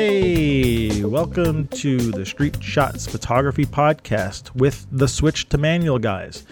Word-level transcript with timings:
Hey, 0.00 1.02
welcome 1.02 1.66
to 1.66 1.98
the 1.98 2.24
Street 2.24 2.62
Shots 2.62 3.04
Photography 3.04 3.64
Podcast 3.64 4.54
with 4.54 4.86
the 4.92 5.08
Switch 5.08 5.48
to 5.48 5.58
Manual 5.58 5.98
guys. 5.98 6.46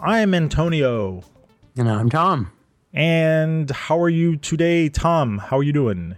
I'm 0.00 0.34
Antonio. 0.34 1.22
And 1.76 1.88
I'm 1.88 2.10
Tom. 2.10 2.50
And 2.92 3.70
how 3.70 4.00
are 4.00 4.08
you 4.08 4.34
today, 4.34 4.88
Tom? 4.88 5.38
How 5.38 5.58
are 5.58 5.62
you 5.62 5.72
doing? 5.72 6.16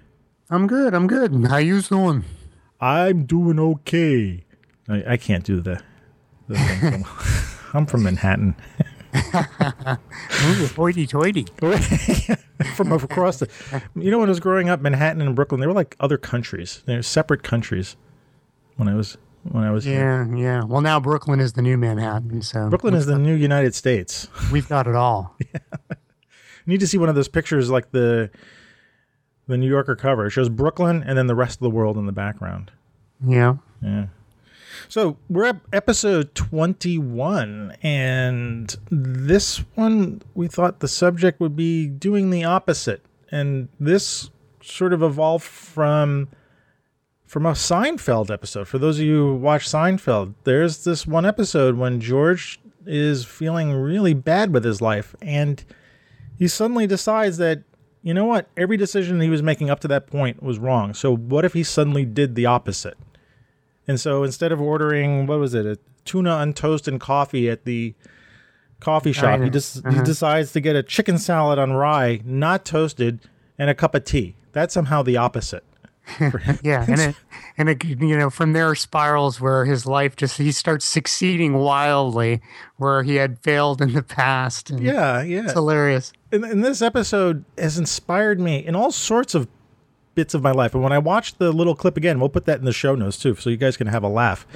I'm 0.48 0.66
good. 0.66 0.94
I'm 0.94 1.06
good. 1.06 1.34
How 1.48 1.58
you 1.58 1.82
doing? 1.82 2.24
I'm 2.80 3.26
doing 3.26 3.60
okay. 3.60 4.46
I, 4.88 5.04
I 5.06 5.16
can't 5.18 5.44
do 5.44 5.60
the, 5.60 5.82
the 6.48 6.56
thing. 6.56 7.04
I'm 7.74 7.84
from 7.84 8.04
Manhattan. 8.04 8.56
Ooh, 10.44 10.66
hoity-toity. 10.76 11.46
from 12.74 12.92
across 12.92 13.38
the. 13.38 13.48
You 13.94 14.10
know, 14.10 14.18
when 14.18 14.28
I 14.28 14.30
was 14.30 14.40
growing 14.40 14.68
up, 14.68 14.80
Manhattan 14.80 15.20
and 15.20 15.34
Brooklyn, 15.34 15.60
they 15.60 15.66
were 15.66 15.72
like 15.72 15.96
other 16.00 16.18
countries. 16.18 16.82
They 16.86 16.96
were 16.96 17.02
separate 17.02 17.42
countries. 17.42 17.96
When 18.76 18.88
I 18.88 18.94
was 18.94 19.16
when 19.42 19.64
I 19.64 19.70
was 19.70 19.84
here. 19.84 20.28
Yeah, 20.30 20.36
yeah. 20.36 20.64
Well, 20.64 20.80
now 20.80 21.00
Brooklyn 21.00 21.40
is 21.40 21.54
the 21.54 21.62
new 21.62 21.76
Manhattan. 21.76 22.42
So 22.42 22.68
Brooklyn 22.68 22.94
is 22.94 23.06
the 23.06 23.18
new 23.18 23.34
United 23.34 23.74
States. 23.74 24.28
we've 24.52 24.68
got 24.68 24.86
it 24.86 24.94
all. 24.94 25.36
You 25.40 25.56
need 26.66 26.80
to 26.80 26.86
see 26.86 26.98
one 26.98 27.08
of 27.08 27.14
those 27.14 27.28
pictures 27.28 27.70
like 27.70 27.90
the 27.92 28.30
the 29.46 29.56
New 29.56 29.68
Yorker 29.68 29.96
cover. 29.96 30.26
It 30.26 30.30
shows 30.30 30.48
Brooklyn 30.48 31.02
and 31.02 31.16
then 31.16 31.26
the 31.26 31.34
rest 31.34 31.56
of 31.56 31.60
the 31.60 31.70
world 31.70 31.96
in 31.96 32.06
the 32.06 32.12
background. 32.12 32.70
Yeah. 33.24 33.56
Yeah. 33.82 34.06
So 34.90 35.18
we're 35.28 35.44
at 35.44 35.60
episode 35.70 36.34
21, 36.34 37.76
and 37.82 38.74
this 38.90 39.58
one 39.74 40.22
we 40.34 40.48
thought 40.48 40.80
the 40.80 40.88
subject 40.88 41.40
would 41.40 41.54
be 41.54 41.86
doing 41.86 42.30
the 42.30 42.44
opposite. 42.44 43.04
And 43.30 43.68
this 43.78 44.30
sort 44.62 44.94
of 44.94 45.02
evolved 45.02 45.44
from 45.44 46.28
from 47.26 47.44
a 47.44 47.52
Seinfeld 47.52 48.30
episode. 48.30 48.66
For 48.66 48.78
those 48.78 48.98
of 48.98 49.04
you 49.04 49.16
who 49.16 49.34
watch 49.36 49.68
Seinfeld, 49.68 50.32
there's 50.44 50.84
this 50.84 51.06
one 51.06 51.26
episode 51.26 51.76
when 51.76 52.00
George 52.00 52.58
is 52.86 53.26
feeling 53.26 53.74
really 53.74 54.14
bad 54.14 54.54
with 54.54 54.64
his 54.64 54.80
life, 54.80 55.14
and 55.20 55.62
he 56.38 56.48
suddenly 56.48 56.86
decides 56.86 57.36
that 57.36 57.62
you 58.02 58.14
know 58.14 58.24
what, 58.24 58.48
every 58.56 58.78
decision 58.78 59.20
he 59.20 59.28
was 59.28 59.42
making 59.42 59.68
up 59.68 59.80
to 59.80 59.88
that 59.88 60.06
point 60.06 60.42
was 60.42 60.58
wrong. 60.58 60.94
So 60.94 61.14
what 61.14 61.44
if 61.44 61.52
he 61.52 61.62
suddenly 61.62 62.06
did 62.06 62.36
the 62.36 62.46
opposite? 62.46 62.96
And 63.88 63.98
so 63.98 64.22
instead 64.22 64.52
of 64.52 64.60
ordering 64.60 65.26
what 65.26 65.40
was 65.40 65.54
it, 65.54 65.66
a 65.66 65.78
tuna 66.04 66.30
on 66.30 66.52
toast 66.52 66.86
and 66.86 67.00
coffee 67.00 67.48
at 67.48 67.64
the 67.64 67.94
coffee 68.80 69.12
shop, 69.12 69.40
he 69.40 69.50
just 69.50 69.76
he 69.76 69.88
uh-huh. 69.88 70.04
decides 70.04 70.52
to 70.52 70.60
get 70.60 70.76
a 70.76 70.82
chicken 70.82 71.18
salad 71.18 71.58
on 71.58 71.72
rye, 71.72 72.20
not 72.24 72.64
toasted, 72.64 73.20
and 73.58 73.70
a 73.70 73.74
cup 73.74 73.94
of 73.94 74.04
tea. 74.04 74.36
That's 74.52 74.74
somehow 74.74 75.02
the 75.02 75.16
opposite. 75.16 75.64
Yeah, 76.62 76.86
and 76.88 77.00
it, 77.00 77.16
and 77.58 77.68
it, 77.68 77.84
you 77.84 78.16
know, 78.16 78.30
from 78.30 78.52
there 78.52 78.74
spirals 78.74 79.40
where 79.40 79.64
his 79.64 79.86
life 79.86 80.16
just 80.16 80.38
he 80.38 80.52
starts 80.52 80.84
succeeding 80.84 81.54
wildly 81.54 82.40
where 82.76 83.02
he 83.02 83.16
had 83.16 83.38
failed 83.40 83.82
in 83.82 83.92
the 83.92 84.02
past. 84.02 84.70
And 84.70 84.80
Yeah, 84.80 85.22
yeah. 85.22 85.44
it's 85.44 85.52
hilarious. 85.52 86.12
and, 86.32 86.44
and 86.44 86.64
this 86.64 86.80
episode 86.80 87.44
has 87.56 87.78
inspired 87.78 88.40
me 88.40 88.64
in 88.64 88.74
all 88.74 88.90
sorts 88.90 89.34
of 89.34 89.48
bits 90.18 90.34
of 90.34 90.42
my 90.42 90.50
life. 90.50 90.74
And 90.74 90.82
when 90.82 90.92
I 90.92 90.98
watch 90.98 91.38
the 91.38 91.52
little 91.52 91.76
clip 91.76 91.96
again, 91.96 92.18
we'll 92.18 92.28
put 92.28 92.44
that 92.46 92.58
in 92.58 92.64
the 92.64 92.72
show 92.72 92.96
notes 92.96 93.16
too, 93.16 93.36
so 93.36 93.50
you 93.50 93.56
guys 93.56 93.76
can 93.76 93.86
have 93.86 94.02
a 94.02 94.08
laugh. 94.08 94.48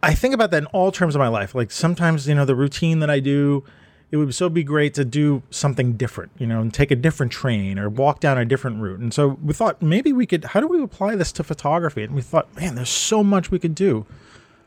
I 0.00 0.14
think 0.14 0.32
about 0.32 0.52
that 0.52 0.58
in 0.58 0.66
all 0.66 0.92
terms 0.92 1.16
of 1.16 1.18
my 1.18 1.26
life. 1.26 1.56
Like 1.56 1.72
sometimes, 1.72 2.28
you 2.28 2.36
know, 2.36 2.44
the 2.44 2.54
routine 2.54 3.00
that 3.00 3.10
I 3.10 3.18
do, 3.18 3.64
it 4.12 4.16
would 4.16 4.32
so 4.32 4.48
be 4.48 4.62
great 4.62 4.94
to 4.94 5.04
do 5.04 5.42
something 5.50 5.94
different, 5.94 6.30
you 6.38 6.46
know, 6.46 6.60
and 6.60 6.72
take 6.72 6.92
a 6.92 6.94
different 6.94 7.32
train 7.32 7.80
or 7.80 7.88
walk 7.88 8.20
down 8.20 8.38
a 8.38 8.44
different 8.44 8.80
route. 8.80 9.00
And 9.00 9.12
so 9.12 9.40
we 9.42 9.52
thought 9.52 9.82
maybe 9.82 10.12
we 10.12 10.24
could, 10.24 10.44
how 10.44 10.60
do 10.60 10.68
we 10.68 10.80
apply 10.80 11.16
this 11.16 11.32
to 11.32 11.42
photography? 11.42 12.04
And 12.04 12.14
we 12.14 12.22
thought, 12.22 12.54
man, 12.54 12.76
there's 12.76 12.90
so 12.90 13.24
much 13.24 13.50
we 13.50 13.58
could 13.58 13.74
do 13.74 14.06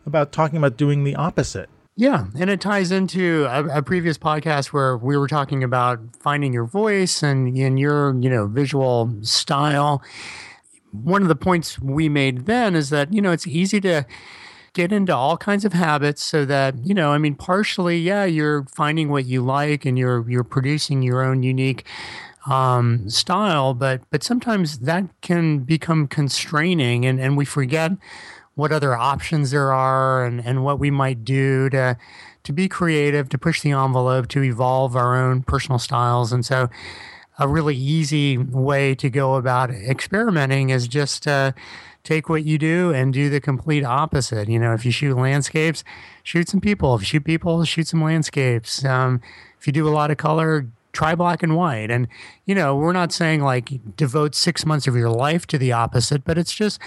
about 0.06 0.34
talking 0.34 0.57
about 0.57 0.75
doing 0.75 1.06
the 1.06 1.16
opposite. 1.16 1.69
Yeah, 2.00 2.25
and 2.40 2.47
it 2.52 2.62
ties 2.62 2.91
into 2.91 3.47
a, 3.50 3.80
a 3.80 3.81
previous 3.81 4.19
podcast 4.19 4.68
where 4.68 4.97
we 4.97 5.18
were 5.18 5.28
talking 5.28 5.63
about 5.63 6.00
finding 6.19 6.53
your 6.53 6.66
voice 6.66 7.24
and 7.24 7.58
in 7.58 7.78
your, 7.78 8.16
you 8.19 8.30
know, 8.30 8.46
visual 8.46 9.12
style. 9.24 10.03
One 10.91 11.24
of 11.24 11.28
the 11.28 11.35
points 11.35 11.80
we 11.80 12.08
made 12.08 12.46
then 12.46 12.75
is 12.75 12.91
that, 12.91 13.12
you 13.12 13.19
know, 13.19 13.31
it's 13.31 13.47
easy 13.47 13.81
to 13.81 14.06
get 14.74 14.91
into 14.91 15.16
all 15.16 15.38
kinds 15.38 15.66
of 15.66 15.74
habits 15.74 16.24
so 16.24 16.46
that, 16.46 16.75
you 16.85 16.94
know, 16.94 17.13
I 17.13 17.18
mean, 17.18 17.34
partially, 17.34 17.97
yeah, 17.97 18.25
you're 18.25 18.66
finding 18.66 19.09
what 19.09 19.25
you 19.25 19.41
like 19.41 19.84
and 19.84 19.97
you're 19.97 20.29
you're 20.29 20.44
producing 20.44 21.02
your 21.02 21.24
own 21.24 21.41
unique 21.41 21.84
um, 22.47 23.09
style, 23.09 23.74
but 23.74 24.02
but 24.12 24.22
sometimes 24.24 24.79
that 24.79 25.03
can 25.22 25.59
become 25.62 26.08
constraining 26.08 27.08
and, 27.08 27.19
and 27.19 27.35
we 27.38 27.44
forget 27.44 27.91
what 28.57 28.72
other 28.72 28.95
options 28.95 29.51
there 29.51 29.72
are 29.72 30.25
and, 30.25 30.44
and 30.44 30.63
what 30.63 30.79
we 30.79 30.90
might 30.90 31.23
do 31.23 31.69
to 31.69 31.95
to 32.44 32.53
be 32.53 32.68
creative, 32.68 33.28
to 33.29 33.38
push 33.38 33.62
the 33.62 33.72
envelope, 33.72 34.28
to 34.29 34.41
evolve 34.41 34.95
our 34.95 35.16
own 35.16 35.44
personal 35.44 35.78
styles. 35.78 36.31
And 36.31 36.45
so 36.45 36.69
a 37.38 37.47
really 37.47 37.75
easy 37.75 38.38
way 38.38 38.96
to 38.96 39.09
go 39.09 39.35
about 39.35 39.69
experimenting 39.69 40.69
is 40.69 40.88
just 40.88 41.28
uh, 41.28 41.51
take 42.03 42.29
what 42.29 42.46
you 42.46 42.57
do 42.57 42.94
and 42.94 43.13
do 43.13 43.29
the 43.29 43.41
complete 43.41 43.84
opposite. 43.84 44.47
You 44.47 44.59
know, 44.59 44.73
if 44.73 44.85
you 44.85 44.91
shoot 44.91 45.16
landscapes, 45.16 45.84
shoot 46.23 46.47
some 46.47 46.62
people. 46.62 46.96
If 46.96 47.01
you 47.01 47.06
shoot 47.06 47.25
people, 47.25 47.63
shoot 47.66 47.88
some 47.88 48.01
landscapes. 48.01 48.84
Um, 48.85 49.22
if 49.59 49.67
you 49.67 49.73
do 49.73 49.88
a 49.88 49.91
lot 49.91 50.09
of 50.09 50.16
color, 50.17 50.67
try 50.94 51.16
black 51.16 51.44
and 51.44 51.56
white. 51.56 51.91
And, 51.91 52.07
you 52.46 52.56
know, 52.56 52.75
we're 52.78 52.94
not 52.94 53.12
saying 53.12 53.41
like 53.41 53.96
devote 53.97 54.34
six 54.35 54.66
months 54.66 54.88
of 54.88 54.96
your 54.96 55.09
life 55.09 55.46
to 55.47 55.57
the 55.57 55.73
opposite, 55.73 56.23
but 56.23 56.38
it's 56.38 56.53
just 56.53 56.79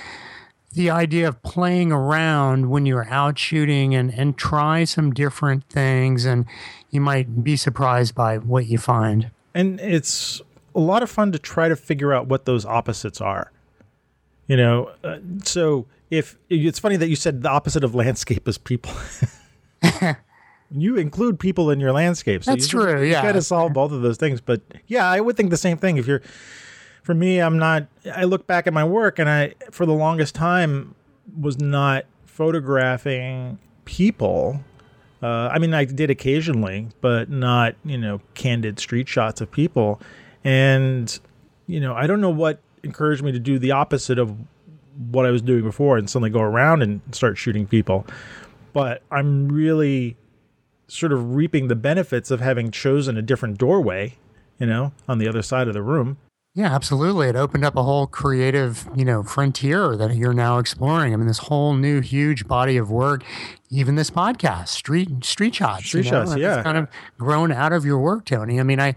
the 0.72 0.90
idea 0.90 1.26
of 1.26 1.42
playing 1.42 1.90
around 1.90 2.70
when 2.70 2.86
you're 2.86 3.08
out 3.08 3.38
shooting 3.38 3.94
and, 3.94 4.12
and 4.14 4.36
try 4.36 4.84
some 4.84 5.12
different 5.12 5.64
things 5.64 6.24
and 6.24 6.46
you 6.90 7.00
might 7.00 7.42
be 7.42 7.56
surprised 7.56 8.14
by 8.14 8.38
what 8.38 8.66
you 8.66 8.78
find. 8.78 9.30
and 9.54 9.80
it's 9.80 10.40
a 10.74 10.80
lot 10.80 11.02
of 11.02 11.10
fun 11.10 11.32
to 11.32 11.38
try 11.38 11.68
to 11.68 11.74
figure 11.74 12.12
out 12.12 12.28
what 12.28 12.44
those 12.44 12.64
opposites 12.64 13.20
are 13.20 13.50
you 14.46 14.56
know 14.56 14.90
uh, 15.02 15.18
so 15.42 15.86
if 16.10 16.38
it's 16.48 16.78
funny 16.78 16.96
that 16.96 17.08
you 17.08 17.16
said 17.16 17.42
the 17.42 17.48
opposite 17.48 17.82
of 17.82 17.94
landscape 17.94 18.46
is 18.46 18.56
people 18.58 18.92
you 20.70 20.96
include 20.96 21.38
people 21.40 21.70
in 21.70 21.80
your 21.80 21.92
landscape 21.92 22.44
so 22.44 22.52
That's 22.52 22.72
you, 22.72 22.80
true, 22.80 23.02
you 23.02 23.10
yeah. 23.10 23.22
got 23.22 23.32
to 23.32 23.42
solve 23.42 23.72
both 23.72 23.90
of 23.92 24.02
those 24.02 24.16
things 24.16 24.40
but 24.40 24.60
yeah 24.86 25.08
i 25.08 25.20
would 25.20 25.36
think 25.36 25.50
the 25.50 25.56
same 25.56 25.76
thing 25.76 25.96
if 25.96 26.06
you're 26.06 26.22
for 27.10 27.14
me 27.14 27.40
i'm 27.40 27.58
not 27.58 27.88
i 28.14 28.22
look 28.22 28.46
back 28.46 28.68
at 28.68 28.72
my 28.72 28.84
work 28.84 29.18
and 29.18 29.28
i 29.28 29.52
for 29.72 29.84
the 29.84 29.92
longest 29.92 30.32
time 30.32 30.94
was 31.40 31.58
not 31.58 32.04
photographing 32.24 33.58
people 33.84 34.62
uh, 35.22 35.50
I 35.52 35.58
mean, 35.58 35.74
I 35.74 35.84
did 35.84 36.10
occasionally, 36.10 36.88
but 37.00 37.28
not, 37.28 37.74
you 37.84 37.98
know, 37.98 38.22
candid 38.32 38.78
street 38.78 39.06
shots 39.06 39.42
of 39.42 39.50
people. 39.50 40.00
And, 40.44 41.18
you 41.66 41.78
know, 41.78 41.94
I 41.94 42.06
don't 42.06 42.22
know 42.22 42.30
what 42.30 42.60
encouraged 42.82 43.22
me 43.22 43.30
to 43.32 43.38
do 43.38 43.58
the 43.58 43.72
opposite 43.72 44.18
of 44.18 44.34
what 45.10 45.26
I 45.26 45.30
was 45.30 45.42
doing 45.42 45.62
before 45.62 45.98
and 45.98 46.08
suddenly 46.08 46.30
go 46.30 46.40
around 46.40 46.82
and 46.82 47.02
start 47.12 47.36
shooting 47.36 47.66
people. 47.66 48.06
But 48.72 49.02
I'm 49.10 49.48
really 49.48 50.16
sort 50.88 51.12
of 51.12 51.34
reaping 51.34 51.68
the 51.68 51.76
benefits 51.76 52.30
of 52.30 52.40
having 52.40 52.70
chosen 52.70 53.18
a 53.18 53.22
different 53.22 53.58
doorway, 53.58 54.16
you 54.58 54.66
know, 54.66 54.92
on 55.06 55.18
the 55.18 55.28
other 55.28 55.42
side 55.42 55.68
of 55.68 55.74
the 55.74 55.82
room. 55.82 56.16
Yeah, 56.52 56.74
absolutely. 56.74 57.28
It 57.28 57.36
opened 57.36 57.64
up 57.64 57.76
a 57.76 57.82
whole 57.84 58.08
creative, 58.08 58.88
you 58.96 59.04
know, 59.04 59.22
frontier 59.22 59.96
that 59.96 60.16
you're 60.16 60.34
now 60.34 60.58
exploring. 60.58 61.12
I 61.14 61.16
mean, 61.16 61.28
this 61.28 61.38
whole 61.38 61.74
new 61.74 62.00
huge 62.00 62.48
body 62.48 62.76
of 62.76 62.90
work, 62.90 63.22
even 63.70 63.94
this 63.94 64.10
podcast, 64.10 64.68
street 64.68 65.24
street 65.24 65.54
shots. 65.54 65.86
Street 65.86 66.06
you 66.06 66.10
know, 66.10 66.24
shots, 66.24 66.32
it's 66.32 66.40
yeah. 66.40 66.62
kind 66.62 66.76
of 66.76 66.88
grown 67.18 67.52
out 67.52 67.72
of 67.72 67.84
your 67.84 67.98
work, 67.98 68.24
Tony. 68.24 68.58
I 68.58 68.64
mean, 68.64 68.80
I, 68.80 68.96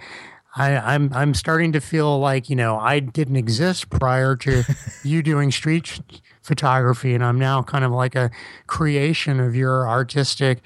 I, 0.55 0.75
I'm 0.77 1.13
I'm 1.13 1.35
starting 1.35 1.71
to 1.73 1.79
feel 1.79 2.19
like 2.19 2.49
you 2.49 2.55
know 2.55 2.79
I 2.79 2.99
didn't 2.99 3.35
exist 3.35 3.89
prior 3.91 4.35
to 4.37 4.63
you 5.03 5.21
doing 5.21 5.51
street 5.51 6.01
photography, 6.41 7.13
and 7.13 7.23
I'm 7.23 7.37
now 7.37 7.61
kind 7.61 7.85
of 7.85 7.91
like 7.91 8.15
a 8.15 8.31
creation 8.65 9.39
of 9.39 9.55
your 9.55 9.87
artistic 9.87 10.63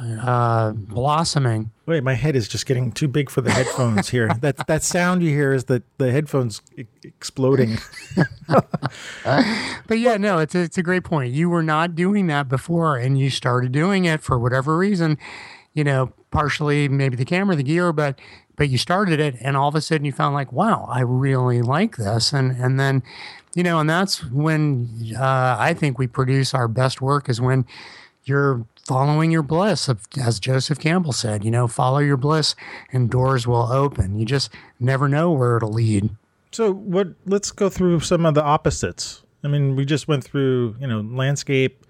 uh, 0.00 0.72
blossoming. 0.72 1.70
Wait, 1.86 2.02
my 2.02 2.14
head 2.14 2.34
is 2.34 2.48
just 2.48 2.66
getting 2.66 2.92
too 2.92 3.08
big 3.08 3.28
for 3.28 3.40
the 3.40 3.50
headphones 3.50 4.08
here. 4.08 4.30
That 4.40 4.66
that 4.66 4.82
sound 4.82 5.22
you 5.22 5.30
hear 5.30 5.52
is 5.52 5.64
that 5.64 5.82
the 5.98 6.10
headphones 6.10 6.62
e- 6.76 6.84
exploding. 7.04 7.78
But 9.24 9.98
yeah, 9.98 10.16
no, 10.16 10.38
it's 10.38 10.54
a, 10.54 10.60
it's 10.60 10.78
a 10.78 10.82
great 10.82 11.04
point. 11.04 11.32
You 11.32 11.48
were 11.48 11.62
not 11.62 11.94
doing 11.94 12.26
that 12.28 12.48
before, 12.48 12.96
and 12.96 13.18
you 13.18 13.30
started 13.30 13.72
doing 13.72 14.04
it 14.04 14.22
for 14.22 14.38
whatever 14.38 14.76
reason. 14.76 15.18
You 15.74 15.84
know, 15.84 16.12
partially 16.30 16.88
maybe 16.88 17.16
the 17.16 17.24
camera, 17.24 17.56
the 17.56 17.62
gear, 17.62 17.92
but 17.92 18.18
but 18.56 18.68
you 18.68 18.78
started 18.78 19.20
it, 19.20 19.36
and 19.40 19.56
all 19.56 19.68
of 19.68 19.74
a 19.74 19.80
sudden 19.80 20.04
you 20.04 20.12
found 20.12 20.34
like, 20.34 20.52
wow, 20.52 20.86
I 20.90 21.00
really 21.00 21.62
like 21.62 21.96
this, 21.96 22.32
and 22.32 22.52
and 22.52 22.78
then, 22.78 23.02
you 23.54 23.62
know, 23.62 23.78
and 23.78 23.88
that's 23.88 24.24
when 24.30 25.14
uh, 25.18 25.56
I 25.58 25.74
think 25.74 25.98
we 25.98 26.06
produce 26.06 26.52
our 26.54 26.68
best 26.68 27.00
work 27.00 27.28
is 27.28 27.40
when 27.40 27.64
you're 28.24 28.64
following 28.86 29.30
your 29.30 29.42
bliss, 29.42 29.88
as 30.20 30.40
Joseph 30.40 30.78
Campbell 30.78 31.12
said. 31.12 31.44
You 31.44 31.50
know, 31.50 31.68
follow 31.68 31.98
your 31.98 32.16
bliss, 32.16 32.54
and 32.92 33.10
doors 33.10 33.46
will 33.46 33.72
open. 33.72 34.18
You 34.18 34.24
just 34.26 34.50
never 34.80 35.08
know 35.08 35.30
where 35.30 35.56
it'll 35.56 35.72
lead. 35.72 36.10
So 36.50 36.72
what? 36.72 37.08
Let's 37.26 37.50
go 37.50 37.68
through 37.68 38.00
some 38.00 38.26
of 38.26 38.34
the 38.34 38.42
opposites. 38.42 39.22
I 39.44 39.48
mean, 39.48 39.74
we 39.76 39.84
just 39.84 40.06
went 40.08 40.24
through 40.24 40.76
you 40.80 40.86
know 40.86 41.00
landscape, 41.00 41.84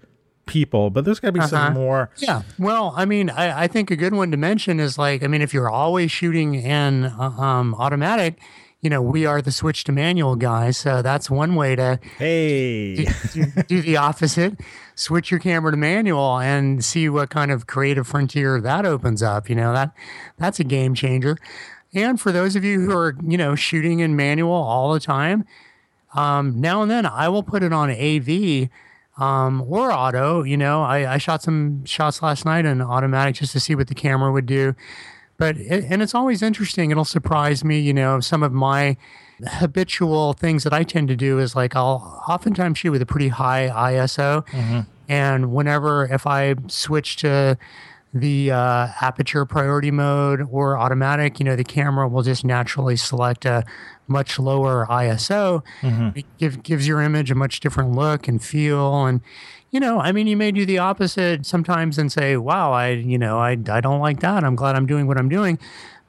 people, 0.45 0.89
but 0.89 1.05
there's 1.05 1.19
got 1.19 1.29
to 1.29 1.31
be 1.33 1.41
some 1.41 1.59
Uh-huh. 1.59 1.71
more. 1.73 2.09
Yeah. 2.17 2.41
Well, 2.59 2.93
I 2.97 3.05
mean, 3.05 3.29
I, 3.29 3.63
I 3.63 3.67
think 3.67 3.91
a 3.91 3.95
good 3.95 4.13
one 4.13 4.31
to 4.31 4.37
mention 4.37 4.79
is 4.79 4.97
like, 4.97 5.23
I 5.23 5.27
mean, 5.27 5.41
if 5.41 5.53
you're 5.53 5.69
always 5.69 6.11
shooting 6.11 6.55
in 6.55 7.05
uh, 7.05 7.29
um, 7.37 7.75
automatic, 7.75 8.39
you 8.83 8.89
know, 8.89 9.01
we 9.01 9.25
are 9.25 9.41
the 9.41 9.51
switch 9.51 9.85
to 9.85 9.93
manual 9.93 10.35
guys. 10.35 10.75
So 10.77 11.01
that's 11.01 11.29
one 11.29 11.55
way 11.55 11.75
to 11.77 11.99
Hey, 12.17 13.05
do, 13.31 13.45
do 13.67 13.81
the 13.81 13.95
opposite. 13.95 14.59
Switch 14.93 15.31
your 15.31 15.39
camera 15.39 15.71
to 15.71 15.77
manual 15.77 16.39
and 16.39 16.83
see 16.83 17.07
what 17.07 17.29
kind 17.29 17.49
of 17.49 17.65
creative 17.65 18.05
frontier 18.05 18.59
that 18.59 18.85
opens 18.85 19.23
up. 19.23 19.49
You 19.49 19.55
know, 19.55 19.71
that 19.73 19.93
that's 20.37 20.59
a 20.59 20.65
game 20.65 20.93
changer. 20.93 21.37
And 21.93 22.19
for 22.19 22.33
those 22.33 22.57
of 22.57 22.65
you 22.65 22.81
who 22.81 22.91
are, 22.91 23.15
you 23.25 23.37
know, 23.37 23.55
shooting 23.55 23.99
in 23.99 24.17
manual 24.17 24.51
all 24.51 24.93
the 24.93 24.99
time, 24.99 25.45
um, 26.13 26.59
now 26.59 26.81
and 26.81 26.91
then 26.91 27.05
I 27.05 27.29
will 27.29 27.43
put 27.43 27.63
it 27.63 27.71
on 27.71 27.89
AV 27.89 28.69
um, 29.17 29.61
or 29.61 29.93
auto. 29.93 30.43
You 30.43 30.57
know, 30.57 30.83
I, 30.83 31.13
I 31.13 31.17
shot 31.19 31.41
some 31.41 31.85
shots 31.85 32.21
last 32.21 32.43
night 32.43 32.65
in 32.65 32.81
automatic 32.81 33.35
just 33.35 33.53
to 33.53 33.61
see 33.61 33.75
what 33.75 33.87
the 33.87 33.95
camera 33.95 34.31
would 34.31 34.45
do. 34.45 34.75
But 35.43 35.57
it, 35.57 35.83
and 35.89 36.01
it's 36.01 36.15
always 36.15 36.41
interesting. 36.41 36.89
It'll 36.89 37.03
surprise 37.03 37.65
me. 37.65 37.77
You 37.77 37.93
know, 37.93 38.21
some 38.21 38.43
of 38.43 38.53
my 38.53 38.95
habitual 39.45 40.31
things 40.31 40.63
that 40.63 40.71
I 40.71 40.83
tend 40.83 41.09
to 41.09 41.17
do 41.17 41.37
is 41.37 41.53
like 41.53 41.75
I'll 41.75 42.23
oftentimes 42.29 42.77
shoot 42.77 42.91
with 42.91 43.01
a 43.01 43.05
pretty 43.05 43.27
high 43.27 43.67
ISO, 43.67 44.47
mm-hmm. 44.47 44.79
and 45.09 45.51
whenever 45.51 46.05
if 46.05 46.25
I 46.25 46.55
switch 46.67 47.17
to 47.17 47.57
the 48.13 48.51
uh, 48.51 48.87
aperture 49.01 49.43
priority 49.45 49.89
mode 49.89 50.47
or 50.51 50.77
automatic, 50.77 51.39
you 51.39 51.45
know, 51.45 51.55
the 51.55 51.63
camera 51.63 52.07
will 52.07 52.21
just 52.21 52.45
naturally 52.45 52.95
select 52.95 53.43
a 53.43 53.63
much 54.07 54.37
lower 54.37 54.85
ISO. 54.89 55.63
It 56.15 56.25
give, 56.37 56.61
gives 56.61 56.87
your 56.87 57.01
image 57.01 57.31
a 57.31 57.35
much 57.35 57.59
different 57.59 57.93
look 57.93 58.27
and 58.27 58.43
feel. 58.43 59.05
And, 59.05 59.21
you 59.71 59.79
know, 59.79 59.99
I 59.99 60.11
mean, 60.11 60.27
you 60.27 60.37
may 60.37 60.51
do 60.51 60.65
the 60.65 60.77
opposite 60.77 61.45
sometimes 61.45 61.97
and 61.97 62.11
say, 62.11 62.37
wow, 62.37 62.71
I, 62.71 62.89
you 62.89 63.17
know, 63.17 63.39
I, 63.39 63.57
I 63.67 63.81
don't 63.81 63.99
like 63.99 64.19
that. 64.19 64.43
I'm 64.43 64.55
glad 64.55 64.75
I'm 64.75 64.85
doing 64.85 65.07
what 65.07 65.17
I'm 65.17 65.29
doing. 65.29 65.57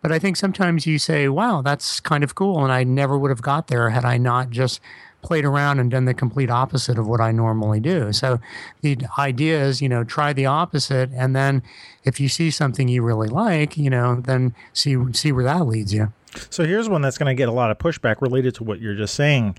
But 0.02 0.12
I 0.12 0.18
think 0.18 0.36
sometimes 0.36 0.86
you 0.86 0.98
say, 0.98 1.28
wow, 1.28 1.62
that's 1.62 2.00
kind 2.00 2.22
of 2.22 2.34
cool. 2.34 2.62
And 2.62 2.70
I 2.70 2.84
never 2.84 3.16
would 3.16 3.30
have 3.30 3.40
got 3.40 3.68
there 3.68 3.88
had 3.88 4.04
I 4.04 4.18
not 4.18 4.50
just 4.50 4.78
played 5.24 5.44
around 5.44 5.80
and 5.80 5.90
done 5.90 6.04
the 6.04 6.14
complete 6.14 6.50
opposite 6.50 6.98
of 6.98 7.06
what 7.08 7.20
I 7.20 7.32
normally 7.32 7.80
do. 7.80 8.12
So 8.12 8.38
the 8.82 8.98
idea 9.18 9.60
is, 9.64 9.82
you 9.82 9.88
know, 9.88 10.04
try 10.04 10.32
the 10.32 10.46
opposite. 10.46 11.10
And 11.14 11.34
then 11.34 11.62
if 12.04 12.20
you 12.20 12.28
see 12.28 12.50
something 12.52 12.86
you 12.86 13.02
really 13.02 13.28
like, 13.28 13.76
you 13.76 13.90
know, 13.90 14.20
then 14.20 14.54
see, 14.72 14.96
see 15.12 15.32
where 15.32 15.44
that 15.44 15.66
leads 15.66 15.92
you. 15.92 16.12
so 16.50 16.64
here's 16.64 16.88
one 16.88 17.02
that's 17.02 17.18
going 17.18 17.34
to 17.34 17.38
get 17.38 17.48
a 17.48 17.52
lot 17.52 17.70
of 17.72 17.78
pushback 17.78 18.20
related 18.20 18.54
to 18.56 18.64
what 18.64 18.80
you're 18.80 18.94
just 18.94 19.14
saying. 19.14 19.56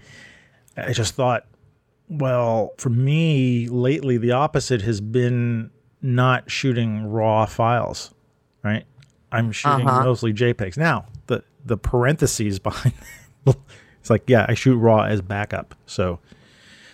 I 0.78 0.94
just 0.94 1.16
thought, 1.16 1.46
well, 2.08 2.74
for 2.78 2.90
me 2.90 3.68
lately, 3.68 4.18
the 4.18 4.32
opposite 4.32 4.82
has 4.84 5.02
been 5.02 5.72
not 6.02 6.52
shooting 6.52 7.06
raw 7.08 7.46
files, 7.48 8.14
right? 8.64 8.86
I'm 9.32 9.52
shooting 9.52 9.88
Uh-huh. 9.88 10.04
mostly 10.04 10.32
JPEGs. 10.34 10.78
Now, 10.78 11.06
the 11.28 11.44
the 11.66 11.78
parentheses 11.78 12.60
behind 12.70 12.94
it's 14.06 14.12
like, 14.12 14.30
yeah, 14.30 14.46
I 14.48 14.54
shoot 14.54 14.78
raw 14.78 15.02
as 15.06 15.19
backup. 15.19 15.74
So 15.88 16.19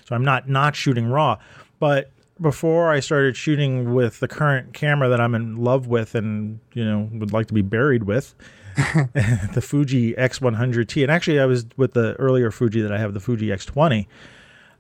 so 0.06 0.16
I'm 0.16 0.24
not 0.24 0.48
not 0.48 0.78
shooting 0.78 1.08
raw, 1.08 1.38
but 1.78 2.10
before 2.40 2.90
I 2.90 3.02
started 3.02 3.36
shooting 3.36 3.94
with 3.94 4.22
the 4.22 4.30
current 4.30 4.74
camera 4.74 5.10
that 5.10 5.20
I'm 5.20 5.36
in 5.36 5.58
love 5.58 5.88
with 5.88 6.16
and 6.16 6.62
you 6.72 6.86
know 6.86 7.10
would 7.12 7.34
like 7.34 7.48
to 7.48 7.54
be 7.54 7.64
buried 7.64 8.04
with, 8.04 8.34
the 8.76 9.62
Fuji 9.62 10.14
X100T, 10.14 11.02
and 11.02 11.12
actually 11.12 11.42
I 11.42 11.46
was 11.46 11.66
with 11.76 11.92
the 11.92 12.14
earlier 12.14 12.50
Fuji 12.50 12.80
that 12.80 12.94
I 12.94 12.98
have, 12.98 13.14
the 13.14 13.20
Fuji 13.20 13.48
X20. 13.48 14.08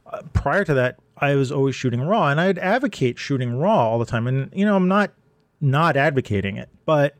Uh, 0.05 0.21
prior 0.31 0.63
to 0.63 0.73
that, 0.73 0.99
I 1.17 1.35
was 1.35 1.51
always 1.51 1.75
shooting 1.75 1.99
raw, 1.99 2.29
and 2.29 2.39
I'd 2.39 2.57
advocate 2.59 3.19
shooting 3.19 3.57
raw 3.57 3.89
all 3.89 3.99
the 3.99 4.05
time. 4.05 4.25
And 4.25 4.49
you 4.55 4.63
know, 4.63 4.77
I'm 4.77 4.87
not 4.87 5.11
not 5.59 5.97
advocating 5.97 6.55
it, 6.55 6.69
but 6.85 7.17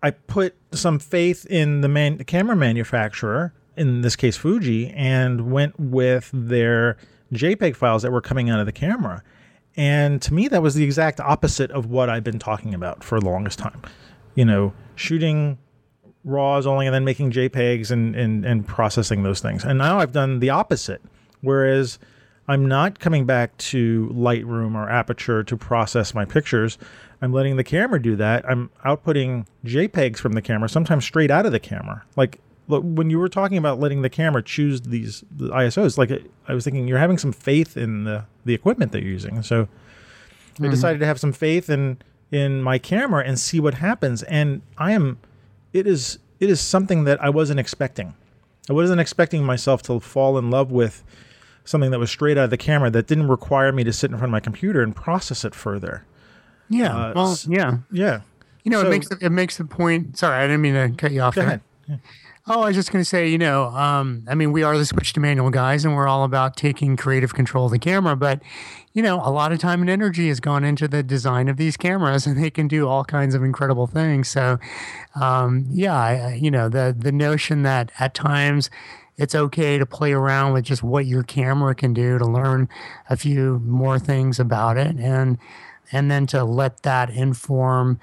I 0.00 0.12
put 0.12 0.54
some 0.70 1.00
faith 1.00 1.44
in 1.46 1.80
the 1.80 1.88
man, 1.88 2.18
the 2.18 2.24
camera 2.24 2.54
manufacturer, 2.54 3.52
in 3.76 4.02
this 4.02 4.16
case 4.16 4.36
Fuji, 4.36 4.90
and 4.90 5.50
went 5.50 5.78
with 5.78 6.30
their 6.32 6.96
JPEG 7.32 7.76
files 7.76 8.02
that 8.02 8.12
were 8.12 8.20
coming 8.20 8.50
out 8.50 8.60
of 8.60 8.66
the 8.66 8.72
camera. 8.72 9.22
And 9.76 10.20
to 10.22 10.34
me, 10.34 10.48
that 10.48 10.62
was 10.62 10.74
the 10.74 10.84
exact 10.84 11.20
opposite 11.20 11.70
of 11.70 11.86
what 11.86 12.10
I've 12.10 12.24
been 12.24 12.38
talking 12.38 12.74
about 12.74 13.02
for 13.02 13.18
the 13.18 13.26
longest 13.26 13.58
time. 13.58 13.80
You 14.34 14.44
know, 14.44 14.74
shooting 14.96 15.58
raws 16.24 16.66
only 16.66 16.86
and 16.86 16.94
then 16.94 17.04
making 17.04 17.32
JPEGs 17.32 17.90
and, 17.90 18.14
and, 18.14 18.44
and 18.44 18.66
processing 18.66 19.22
those 19.22 19.40
things. 19.40 19.64
And 19.64 19.78
now 19.78 19.98
I've 19.98 20.12
done 20.12 20.40
the 20.40 20.50
opposite. 20.50 21.02
Whereas 21.40 21.98
I'm 22.48 22.66
not 22.66 22.98
coming 22.98 23.26
back 23.26 23.56
to 23.58 24.10
Lightroom 24.14 24.74
or 24.74 24.88
Aperture 24.88 25.42
to 25.44 25.56
process 25.56 26.14
my 26.14 26.24
pictures. 26.24 26.78
I'm 27.20 27.32
letting 27.32 27.56
the 27.56 27.64
camera 27.64 28.00
do 28.00 28.16
that. 28.16 28.48
I'm 28.48 28.70
outputting 28.84 29.46
JPEGs 29.64 30.18
from 30.18 30.32
the 30.32 30.42
camera, 30.42 30.68
sometimes 30.68 31.04
straight 31.04 31.30
out 31.30 31.46
of 31.46 31.52
the 31.52 31.60
camera. 31.60 32.04
Like 32.16 32.40
look, 32.68 32.82
when 32.84 33.10
you 33.10 33.18
were 33.18 33.28
talking 33.28 33.58
about 33.58 33.80
letting 33.80 34.02
the 34.02 34.10
camera 34.10 34.42
choose 34.42 34.80
these 34.82 35.24
the 35.30 35.48
ISOs, 35.48 35.98
like 35.98 36.10
I 36.48 36.54
was 36.54 36.64
thinking 36.64 36.88
you're 36.88 36.98
having 36.98 37.18
some 37.18 37.32
faith 37.32 37.76
in 37.76 38.04
the, 38.04 38.24
the 38.44 38.54
equipment 38.54 38.92
that 38.92 39.02
you're 39.02 39.12
using. 39.12 39.42
So 39.42 39.68
I 40.60 40.68
decided 40.68 40.98
to 41.00 41.06
have 41.06 41.18
some 41.20 41.32
faith 41.32 41.68
in 41.70 41.98
in 42.30 42.62
my 42.62 42.78
camera 42.78 43.24
and 43.24 43.38
see 43.38 43.60
what 43.60 43.74
happens. 43.74 44.22
And 44.24 44.62
I 44.78 44.92
am 44.92 45.18
it 45.72 45.86
is 45.86 46.18
it 46.40 46.50
is 46.50 46.60
something 46.60 47.04
that 47.04 47.22
I 47.22 47.30
wasn't 47.30 47.60
expecting. 47.60 48.14
I 48.70 48.72
wasn't 48.72 49.00
expecting 49.00 49.44
myself 49.44 49.82
to 49.82 50.00
fall 50.00 50.38
in 50.38 50.50
love 50.50 50.70
with 50.70 51.04
something 51.64 51.90
that 51.90 51.98
was 51.98 52.10
straight 52.10 52.38
out 52.38 52.44
of 52.44 52.50
the 52.50 52.56
camera 52.56 52.90
that 52.90 53.06
didn't 53.06 53.28
require 53.28 53.72
me 53.72 53.84
to 53.84 53.92
sit 53.92 54.10
in 54.10 54.16
front 54.16 54.30
of 54.30 54.32
my 54.32 54.40
computer 54.40 54.82
and 54.82 54.94
process 54.94 55.44
it 55.44 55.54
further. 55.54 56.04
Yeah. 56.68 56.96
Uh, 56.96 57.12
well, 57.14 57.38
yeah. 57.46 57.78
Yeah. 57.90 58.20
You 58.64 58.70
know, 58.70 58.80
So- 58.82 58.86
it 58.86 58.90
makes 58.90 59.08
the, 59.08 59.18
it 59.20 59.30
makes 59.30 59.56
the 59.58 59.64
point. 59.64 60.16
Sorry, 60.16 60.36
I 60.38 60.46
didn't 60.46 60.62
mean 60.62 60.74
to 60.74 60.96
cut 60.96 61.12
you 61.12 61.20
off. 61.20 61.34
Go 61.34 61.42
there. 61.42 61.60
ahead. 61.88 62.00
Oh, 62.48 62.62
I 62.62 62.66
was 62.68 62.76
just 62.76 62.90
going 62.90 63.00
to 63.00 63.08
say, 63.08 63.28
you 63.28 63.38
know, 63.38 63.66
um, 63.66 64.24
I 64.28 64.34
mean, 64.34 64.50
we 64.50 64.64
are 64.64 64.76
the 64.76 64.84
switch 64.84 65.12
to 65.12 65.20
manual 65.20 65.50
guys, 65.50 65.84
and 65.84 65.94
we're 65.94 66.08
all 66.08 66.24
about 66.24 66.56
taking 66.56 66.96
creative 66.96 67.34
control 67.34 67.66
of 67.66 67.70
the 67.70 67.78
camera. 67.78 68.16
But, 68.16 68.42
you 68.92 69.00
know, 69.00 69.20
a 69.22 69.30
lot 69.30 69.52
of 69.52 69.60
time 69.60 69.80
and 69.80 69.88
energy 69.88 70.26
has 70.26 70.40
gone 70.40 70.64
into 70.64 70.88
the 70.88 71.04
design 71.04 71.48
of 71.48 71.56
these 71.56 71.76
cameras, 71.76 72.26
and 72.26 72.42
they 72.42 72.50
can 72.50 72.66
do 72.66 72.88
all 72.88 73.04
kinds 73.04 73.36
of 73.36 73.44
incredible 73.44 73.86
things. 73.86 74.28
So, 74.28 74.58
um, 75.14 75.66
yeah, 75.70 75.94
I, 75.94 76.34
you 76.34 76.50
know, 76.50 76.68
the 76.68 76.94
the 76.98 77.12
notion 77.12 77.62
that 77.62 77.92
at 78.00 78.12
times 78.12 78.70
it's 79.16 79.36
okay 79.36 79.78
to 79.78 79.86
play 79.86 80.12
around 80.12 80.52
with 80.52 80.64
just 80.64 80.82
what 80.82 81.06
your 81.06 81.22
camera 81.22 81.76
can 81.76 81.94
do 81.94 82.18
to 82.18 82.24
learn 82.26 82.68
a 83.08 83.16
few 83.16 83.60
more 83.64 84.00
things 84.00 84.40
about 84.40 84.76
it, 84.76 84.96
and 84.96 85.38
and 85.92 86.10
then 86.10 86.26
to 86.26 86.42
let 86.42 86.82
that 86.82 87.08
inform 87.08 88.00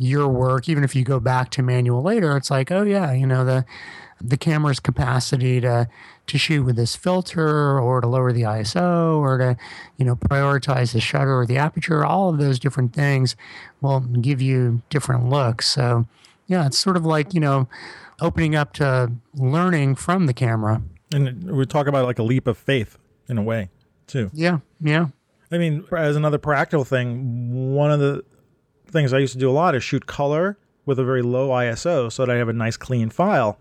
your 0.00 0.28
work, 0.28 0.68
even 0.68 0.82
if 0.82 0.96
you 0.96 1.04
go 1.04 1.20
back 1.20 1.50
to 1.50 1.62
manual 1.62 2.02
later, 2.02 2.36
it's 2.36 2.50
like, 2.50 2.72
oh 2.72 2.82
yeah, 2.82 3.12
you 3.12 3.26
know, 3.26 3.44
the 3.44 3.64
the 4.22 4.36
camera's 4.36 4.80
capacity 4.80 5.60
to 5.60 5.88
to 6.26 6.38
shoot 6.38 6.62
with 6.62 6.76
this 6.76 6.94
filter 6.94 7.78
or 7.78 8.00
to 8.00 8.06
lower 8.06 8.32
the 8.32 8.42
ISO 8.42 9.18
or 9.18 9.38
to, 9.38 9.56
you 9.96 10.04
know, 10.04 10.14
prioritize 10.14 10.92
the 10.92 11.00
shutter 11.00 11.40
or 11.40 11.46
the 11.46 11.58
aperture, 11.58 12.04
all 12.04 12.28
of 12.28 12.38
those 12.38 12.58
different 12.58 12.92
things 12.92 13.34
will 13.80 14.00
give 14.00 14.40
you 14.40 14.80
different 14.90 15.28
looks. 15.28 15.68
So 15.68 16.06
yeah, 16.46 16.66
it's 16.66 16.78
sort 16.78 16.96
of 16.96 17.04
like, 17.04 17.34
you 17.34 17.40
know, 17.40 17.68
opening 18.20 18.54
up 18.54 18.72
to 18.74 19.12
learning 19.34 19.96
from 19.96 20.26
the 20.26 20.34
camera. 20.34 20.82
And 21.12 21.50
we 21.50 21.66
talk 21.66 21.86
about 21.86 22.04
like 22.04 22.18
a 22.18 22.22
leap 22.22 22.46
of 22.46 22.56
faith 22.56 22.98
in 23.28 23.38
a 23.38 23.42
way, 23.42 23.68
too. 24.06 24.30
Yeah, 24.32 24.58
yeah. 24.80 25.06
I 25.50 25.58
mean, 25.58 25.84
as 25.96 26.16
another 26.16 26.38
practical 26.38 26.84
thing, 26.84 27.74
one 27.74 27.90
of 27.90 27.98
the 27.98 28.24
things 28.90 29.12
I 29.12 29.18
used 29.18 29.32
to 29.34 29.38
do 29.38 29.50
a 29.50 29.52
lot 29.52 29.74
is 29.74 29.84
shoot 29.84 30.06
color 30.06 30.58
with 30.86 30.98
a 30.98 31.04
very 31.04 31.22
low 31.22 31.48
ISO 31.50 32.10
so 32.10 32.24
that 32.24 32.34
I 32.34 32.38
have 32.38 32.48
a 32.48 32.52
nice 32.52 32.76
clean 32.76 33.10
file. 33.10 33.58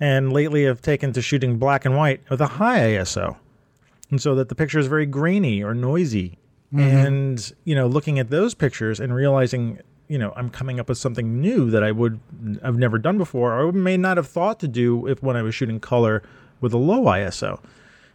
And 0.00 0.32
lately 0.32 0.68
I've 0.68 0.82
taken 0.82 1.12
to 1.12 1.22
shooting 1.22 1.58
black 1.58 1.84
and 1.84 1.96
white 1.96 2.20
with 2.28 2.40
a 2.40 2.46
high 2.46 2.80
ISO. 2.80 3.36
And 4.10 4.20
so 4.20 4.34
that 4.34 4.48
the 4.48 4.54
picture 4.54 4.78
is 4.78 4.86
very 4.86 5.06
grainy 5.06 5.62
or 5.62 5.74
noisy. 5.74 6.38
Mm-hmm. 6.72 6.80
And, 6.80 7.52
you 7.64 7.74
know, 7.74 7.86
looking 7.86 8.18
at 8.18 8.30
those 8.30 8.54
pictures 8.54 9.00
and 9.00 9.14
realizing, 9.14 9.80
you 10.08 10.18
know, 10.18 10.32
I'm 10.36 10.50
coming 10.50 10.80
up 10.80 10.88
with 10.88 10.98
something 10.98 11.40
new 11.40 11.70
that 11.70 11.82
I 11.82 11.92
would 11.92 12.20
I've 12.62 12.76
never 12.76 12.98
done 12.98 13.18
before 13.18 13.58
or 13.58 13.72
may 13.72 13.96
not 13.96 14.16
have 14.16 14.28
thought 14.28 14.60
to 14.60 14.68
do 14.68 15.06
if 15.06 15.22
when 15.22 15.36
I 15.36 15.42
was 15.42 15.54
shooting 15.54 15.80
color 15.80 16.22
with 16.60 16.72
a 16.72 16.78
low 16.78 17.04
ISO 17.04 17.60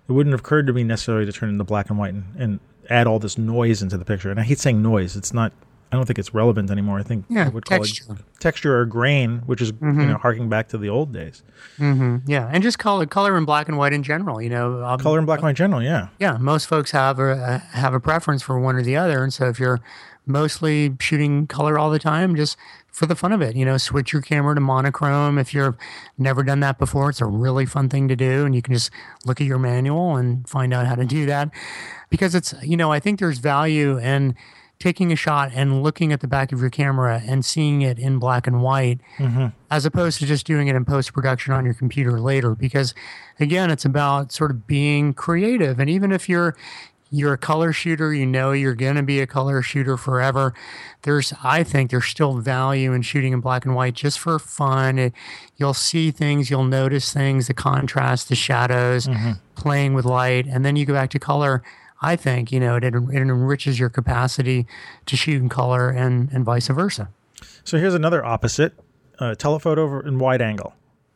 it 0.07 0.13
wouldn't 0.13 0.33
have 0.33 0.39
occurred 0.39 0.67
to 0.67 0.73
me 0.73 0.83
necessarily 0.83 1.25
to 1.25 1.31
turn 1.31 1.49
into 1.49 1.63
black 1.63 1.89
and 1.89 1.99
white 1.99 2.13
and, 2.13 2.23
and 2.37 2.59
add 2.89 3.07
all 3.07 3.19
this 3.19 3.37
noise 3.37 3.81
into 3.81 3.97
the 3.97 4.05
picture. 4.05 4.31
And 4.31 4.39
I 4.39 4.43
hate 4.43 4.59
saying 4.59 4.81
noise. 4.81 5.15
It's 5.15 5.33
not. 5.33 5.51
I 5.91 5.95
don't 5.95 6.05
think 6.05 6.19
it's 6.19 6.33
relevant 6.33 6.69
anymore. 6.69 6.99
I 6.99 7.03
think 7.03 7.25
Yeah, 7.29 7.45
I 7.45 7.49
would 7.49 7.65
call 7.65 7.77
texture. 7.79 8.03
it 8.11 8.17
texture 8.39 8.79
or 8.79 8.85
grain, 8.85 9.39
which 9.45 9.61
is 9.61 9.71
you 9.81 9.91
know 9.91 10.17
harking 10.17 10.49
back 10.49 10.67
to 10.69 10.77
the 10.77 10.89
old 10.89 11.13
days. 11.13 11.43
Yeah, 11.79 12.49
and 12.51 12.61
just 12.61 12.79
color 12.79 13.05
color 13.05 13.37
in 13.37 13.45
black 13.45 13.67
and 13.67 13.77
white 13.77 13.93
in 13.93 14.03
general, 14.03 14.41
you 14.41 14.49
know. 14.49 14.83
Um, 14.83 14.99
Color 14.99 15.17
and 15.19 15.25
black 15.27 15.39
and 15.39 15.43
white 15.43 15.51
in 15.51 15.55
general, 15.55 15.81
yeah. 15.81 16.09
yeah, 16.19 16.37
most 16.37 16.67
folks 16.67 16.91
have 16.91 17.19
a 17.19 17.59
have 17.71 17.93
a 17.93 17.99
preference 17.99 18.41
for 18.41 18.59
one 18.59 18.75
or 18.75 18.83
the 18.83 18.95
other, 18.97 19.23
and 19.23 19.33
so 19.33 19.47
if 19.47 19.59
you're 19.59 19.79
mostly 20.25 20.93
shooting 20.99 21.47
color 21.47 21.79
all 21.79 21.89
the 21.89 21.99
time, 21.99 22.35
just 22.35 22.57
for 22.91 23.05
the 23.05 23.15
fun 23.15 23.31
of 23.31 23.41
it. 23.41 23.55
You 23.55 23.63
know, 23.63 23.77
switch 23.77 24.11
your 24.11 24.21
camera 24.21 24.55
to 24.55 24.59
monochrome 24.61 25.37
if 25.37 25.53
you've 25.53 25.75
never 26.17 26.43
done 26.43 26.59
that 26.61 26.77
before. 26.79 27.09
It's 27.09 27.21
a 27.21 27.25
really 27.25 27.65
fun 27.65 27.89
thing 27.89 28.07
to 28.09 28.15
do, 28.15 28.45
and 28.45 28.53
you 28.55 28.61
can 28.61 28.73
just 28.73 28.91
look 29.25 29.39
at 29.39 29.47
your 29.47 29.59
manual 29.59 30.17
and 30.17 30.47
find 30.49 30.73
out 30.73 30.85
how 30.87 30.95
to 30.95 31.05
do 31.05 31.25
that. 31.27 31.49
Because 32.09 32.35
it's, 32.35 32.53
you 32.63 32.75
know, 32.75 32.91
I 32.91 32.99
think 32.99 33.19
there's 33.19 33.37
value 33.37 33.97
in 33.99 34.35
taking 34.79 35.11
a 35.11 35.15
shot 35.15 35.51
and 35.53 35.81
looking 35.81 36.13
at 36.13 36.19
the 36.19 36.27
back 36.27 36.51
of 36.51 36.59
your 36.61 36.69
camera 36.69 37.21
and 37.25 37.43
seeing 37.43 37.81
it 37.81 37.97
in 37.97 38.19
black 38.19 38.45
and 38.47 38.61
white 38.61 38.99
Mm-hmm. 39.17 39.47
as 39.71 39.85
opposed 39.85 40.19
to 40.19 40.25
just 40.25 40.45
doing 40.45 40.67
it 40.67 40.75
in 40.75 40.85
post 40.85 41.13
production 41.13 41.53
on 41.53 41.65
your 41.65 41.73
computer 41.73 42.19
later. 42.19 42.53
Because 42.55 42.93
again 43.39 43.71
it's 43.71 43.85
about 43.85 44.31
sort 44.31 44.51
of 44.51 44.67
being 44.67 45.13
creative. 45.13 45.79
And 45.79 45.89
even 45.89 46.11
if 46.11 46.29
you're 46.29 46.55
you're 47.09 47.31
a 47.33 47.37
color 47.37 47.71
shooter 47.71 48.13
you 48.13 48.25
know 48.25 48.51
you're 48.51 48.75
going 48.75 48.97
to 48.97 49.01
be 49.01 49.21
a 49.21 49.25
color 49.25 49.61
shooter 49.61 49.95
forever. 49.97 50.53
There's 51.03 51.33
i 51.43 51.63
think 51.63 51.89
there's 51.89 52.05
still 52.05 52.37
value 52.37 52.91
in 52.93 53.01
shooting 53.01 53.31
in 53.33 53.39
black 53.39 53.65
and 53.65 53.73
white 53.73 53.93
just 53.95 54.19
for 54.19 54.37
fun. 54.37 54.99
It, 54.99 55.13
you'll 55.55 55.73
see 55.73 56.11
things 56.11 56.49
you'll 56.51 56.65
notice 56.65 57.13
things 57.13 57.47
the 57.47 57.53
contrast 57.53 58.27
the 58.29 58.35
shadows 58.35 59.07
playing 59.55 59.93
with 59.95 60.05
light 60.05 60.45
and 60.45 60.63
then 60.65 60.75
you 60.75 60.85
go 60.85 60.93
back 60.93 61.09
to 61.11 61.19
color 61.19 61.63
I 62.01 62.15
think 62.15 62.51
you 62.51 62.59
know 62.59 62.75
it, 62.75 62.83
it 62.83 62.93
enriches 62.93 63.79
your 63.79 63.89
capacity 63.89 64.67
to 65.05 65.15
shoot 65.15 65.41
in 65.41 65.49
color 65.49 65.89
and 65.89 66.29
and 66.31 66.45
vice 66.45 66.67
versa. 66.67 67.09
So 67.63 67.77
here's 67.77 67.95
another 67.95 68.23
opposite: 68.23 68.73
uh, 69.19 69.35
telephoto 69.35 70.01
and 70.01 70.19
wide 70.19 70.41
angle. 70.41 70.73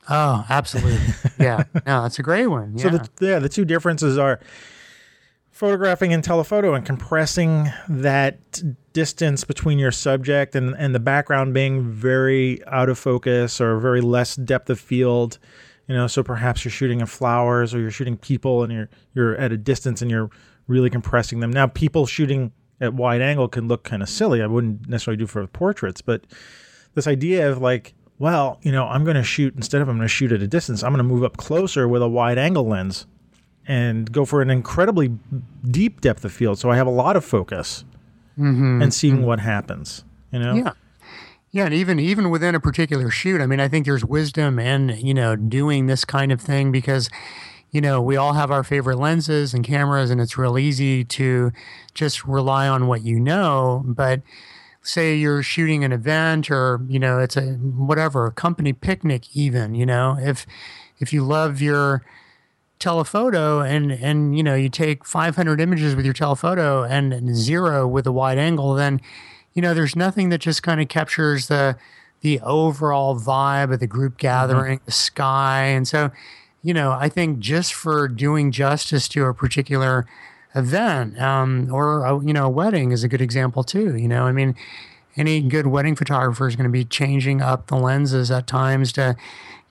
Oh, 0.09 0.45
absolutely. 0.49 0.99
yeah. 1.39 1.63
No, 1.85 2.03
that's 2.03 2.19
a 2.19 2.23
great 2.23 2.47
one. 2.47 2.73
Yeah. 2.75 2.83
So 2.83 2.89
the, 2.89 3.09
yeah, 3.27 3.39
the 3.39 3.49
two 3.49 3.65
differences 3.65 4.17
are 4.17 4.39
photographing 5.51 6.11
in 6.11 6.21
telephoto 6.21 6.73
and 6.73 6.85
compressing 6.85 7.69
that 7.87 8.61
distance 8.93 9.43
between 9.43 9.77
your 9.77 9.91
subject 9.91 10.55
and, 10.55 10.75
and 10.75 10.95
the 10.95 10.99
background 10.99 11.53
being 11.53 11.83
very 11.83 12.65
out 12.65 12.89
of 12.89 12.97
focus 12.97 13.61
or 13.61 13.79
very 13.79 14.01
less 14.01 14.35
depth 14.35 14.69
of 14.69 14.79
field. 14.79 15.37
You 15.87 15.95
know, 15.95 16.07
so 16.07 16.23
perhaps 16.23 16.65
you're 16.65 16.71
shooting 16.71 16.99
in 16.99 17.05
flowers 17.05 17.75
or 17.75 17.79
you're 17.79 17.91
shooting 17.91 18.17
people 18.17 18.63
and 18.63 18.71
you're 18.71 18.89
you're 19.13 19.35
at 19.35 19.51
a 19.51 19.57
distance 19.57 20.01
and 20.01 20.09
you're 20.09 20.29
really 20.71 20.89
compressing 20.89 21.39
them. 21.39 21.51
Now, 21.51 21.67
people 21.67 22.05
shooting 22.05 22.51
at 22.79 22.93
wide 22.93 23.21
angle 23.21 23.47
can 23.47 23.67
look 23.67 23.83
kind 23.83 24.01
of 24.01 24.09
silly. 24.09 24.41
I 24.41 24.47
wouldn't 24.47 24.89
necessarily 24.89 25.17
do 25.17 25.27
for 25.27 25.45
portraits, 25.47 26.01
but 26.01 26.25
this 26.95 27.07
idea 27.07 27.51
of 27.51 27.61
like, 27.61 27.93
well, 28.17 28.59
you 28.61 28.71
know, 28.71 28.87
I'm 28.87 29.03
going 29.03 29.15
to 29.15 29.23
shoot 29.23 29.55
instead 29.55 29.81
of 29.81 29.89
I'm 29.89 29.97
going 29.97 30.07
to 30.07 30.13
shoot 30.13 30.31
at 30.31 30.41
a 30.41 30.47
distance, 30.47 30.83
I'm 30.83 30.91
going 30.91 31.05
to 31.05 31.13
move 31.13 31.23
up 31.23 31.37
closer 31.37 31.87
with 31.87 32.01
a 32.01 32.09
wide 32.09 32.37
angle 32.37 32.65
lens 32.65 33.05
and 33.67 34.11
go 34.11 34.25
for 34.25 34.41
an 34.41 34.49
incredibly 34.49 35.11
deep 35.69 36.01
depth 36.01 36.25
of 36.25 36.33
field. 36.33 36.57
So 36.57 36.71
I 36.71 36.75
have 36.75 36.87
a 36.87 36.91
lot 36.91 37.15
of 37.15 37.23
focus 37.23 37.85
mm-hmm. 38.37 38.81
and 38.81 38.93
seeing 38.93 39.17
mm-hmm. 39.17 39.25
what 39.25 39.39
happens. 39.39 40.03
You 40.31 40.39
know, 40.39 40.55
yeah. 40.55 40.71
Yeah, 41.53 41.65
and 41.65 41.73
even 41.73 41.99
even 41.99 42.29
within 42.29 42.55
a 42.55 42.61
particular 42.61 43.09
shoot, 43.09 43.41
I 43.41 43.45
mean, 43.45 43.59
I 43.59 43.67
think 43.67 43.85
there's 43.85 44.05
wisdom 44.05 44.57
in 44.57 44.89
you 44.89 45.13
know 45.13 45.35
doing 45.35 45.87
this 45.87 46.05
kind 46.05 46.31
of 46.31 46.39
thing 46.39 46.71
because 46.71 47.09
you 47.71 47.81
know 47.81 48.01
we 48.01 48.17
all 48.17 48.33
have 48.33 48.51
our 48.51 48.63
favorite 48.63 48.97
lenses 48.97 49.53
and 49.53 49.63
cameras, 49.63 50.09
and 50.09 50.21
it's 50.21 50.37
real 50.37 50.57
easy 50.57 51.03
to 51.05 51.51
just 51.93 52.25
rely 52.25 52.67
on 52.67 52.87
what 52.87 53.03
you 53.03 53.19
know. 53.19 53.83
But 53.85 54.21
say 54.83 55.15
you're 55.15 55.43
shooting 55.43 55.83
an 55.83 55.91
event, 55.91 56.51
or 56.51 56.81
you 56.87 56.99
know, 56.99 57.19
it's 57.19 57.37
a 57.37 57.53
whatever 57.53 58.27
a 58.27 58.31
company 58.31 58.73
picnic, 58.73 59.35
even 59.35 59.75
you 59.75 59.85
know, 59.85 60.17
if 60.19 60.45
if 60.99 61.11
you 61.11 61.23
love 61.23 61.61
your 61.61 62.03
telephoto 62.81 63.59
and 63.59 63.91
and 63.91 64.35
you 64.35 64.41
know 64.41 64.55
you 64.55 64.67
take 64.67 65.05
500 65.05 65.61
images 65.61 65.95
with 65.95 66.03
your 66.03 66.15
telephoto 66.15 66.83
and 66.83 67.35
zero 67.35 67.87
with 67.87 68.07
a 68.07 68.11
wide 68.11 68.39
angle 68.39 68.73
then 68.73 68.99
you 69.53 69.61
know 69.61 69.75
there's 69.75 69.95
nothing 69.95 70.29
that 70.29 70.39
just 70.39 70.63
kind 70.63 70.81
of 70.81 70.87
captures 70.87 71.47
the 71.47 71.77
the 72.21 72.39
overall 72.41 73.15
vibe 73.15 73.71
of 73.71 73.79
the 73.79 73.85
group 73.85 74.13
mm-hmm. 74.13 74.21
gathering 74.21 74.79
the 74.85 74.91
sky 74.91 75.65
and 75.65 75.87
so 75.87 76.09
you 76.63 76.73
know 76.73 76.91
i 76.91 77.09
think 77.09 77.39
just 77.39 77.73
for 77.73 78.07
doing 78.07 78.51
justice 78.51 79.07
to 79.07 79.25
a 79.25 79.33
particular 79.33 80.05
event 80.55 81.19
um, 81.19 81.69
or 81.71 82.03
a, 82.03 82.23
you 82.23 82.33
know 82.33 82.45
a 82.45 82.49
wedding 82.49 82.91
is 82.91 83.03
a 83.03 83.07
good 83.07 83.21
example 83.21 83.63
too 83.63 83.95
you 83.95 84.07
know? 84.07 84.25
I 84.25 84.31
mean 84.31 84.55
any 85.17 85.41
good 85.41 85.67
wedding 85.67 85.95
photographer 85.95 86.47
is 86.47 86.55
going 86.55 86.69
to 86.69 86.71
be 86.71 86.85
changing 86.85 87.41
up 87.41 87.67
the 87.67 87.75
lenses 87.75 88.31
at 88.31 88.47
times 88.47 88.93
to 88.93 89.15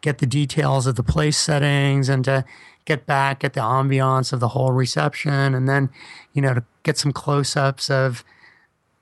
get 0.02 0.18
the 0.18 0.26
details 0.26 0.86
of 0.86 0.96
the 0.96 1.02
place 1.02 1.38
settings 1.38 2.08
and 2.08 2.24
to 2.24 2.44
get 2.84 3.06
back 3.06 3.44
at 3.44 3.54
the 3.54 3.60
ambiance 3.60 4.32
of 4.32 4.40
the 4.40 4.48
whole 4.48 4.72
reception 4.72 5.54
and 5.54 5.68
then 5.68 5.90
you 6.32 6.42
know 6.42 6.54
to 6.54 6.64
get 6.82 6.98
some 6.98 7.12
close-ups 7.12 7.90
of 7.90 8.24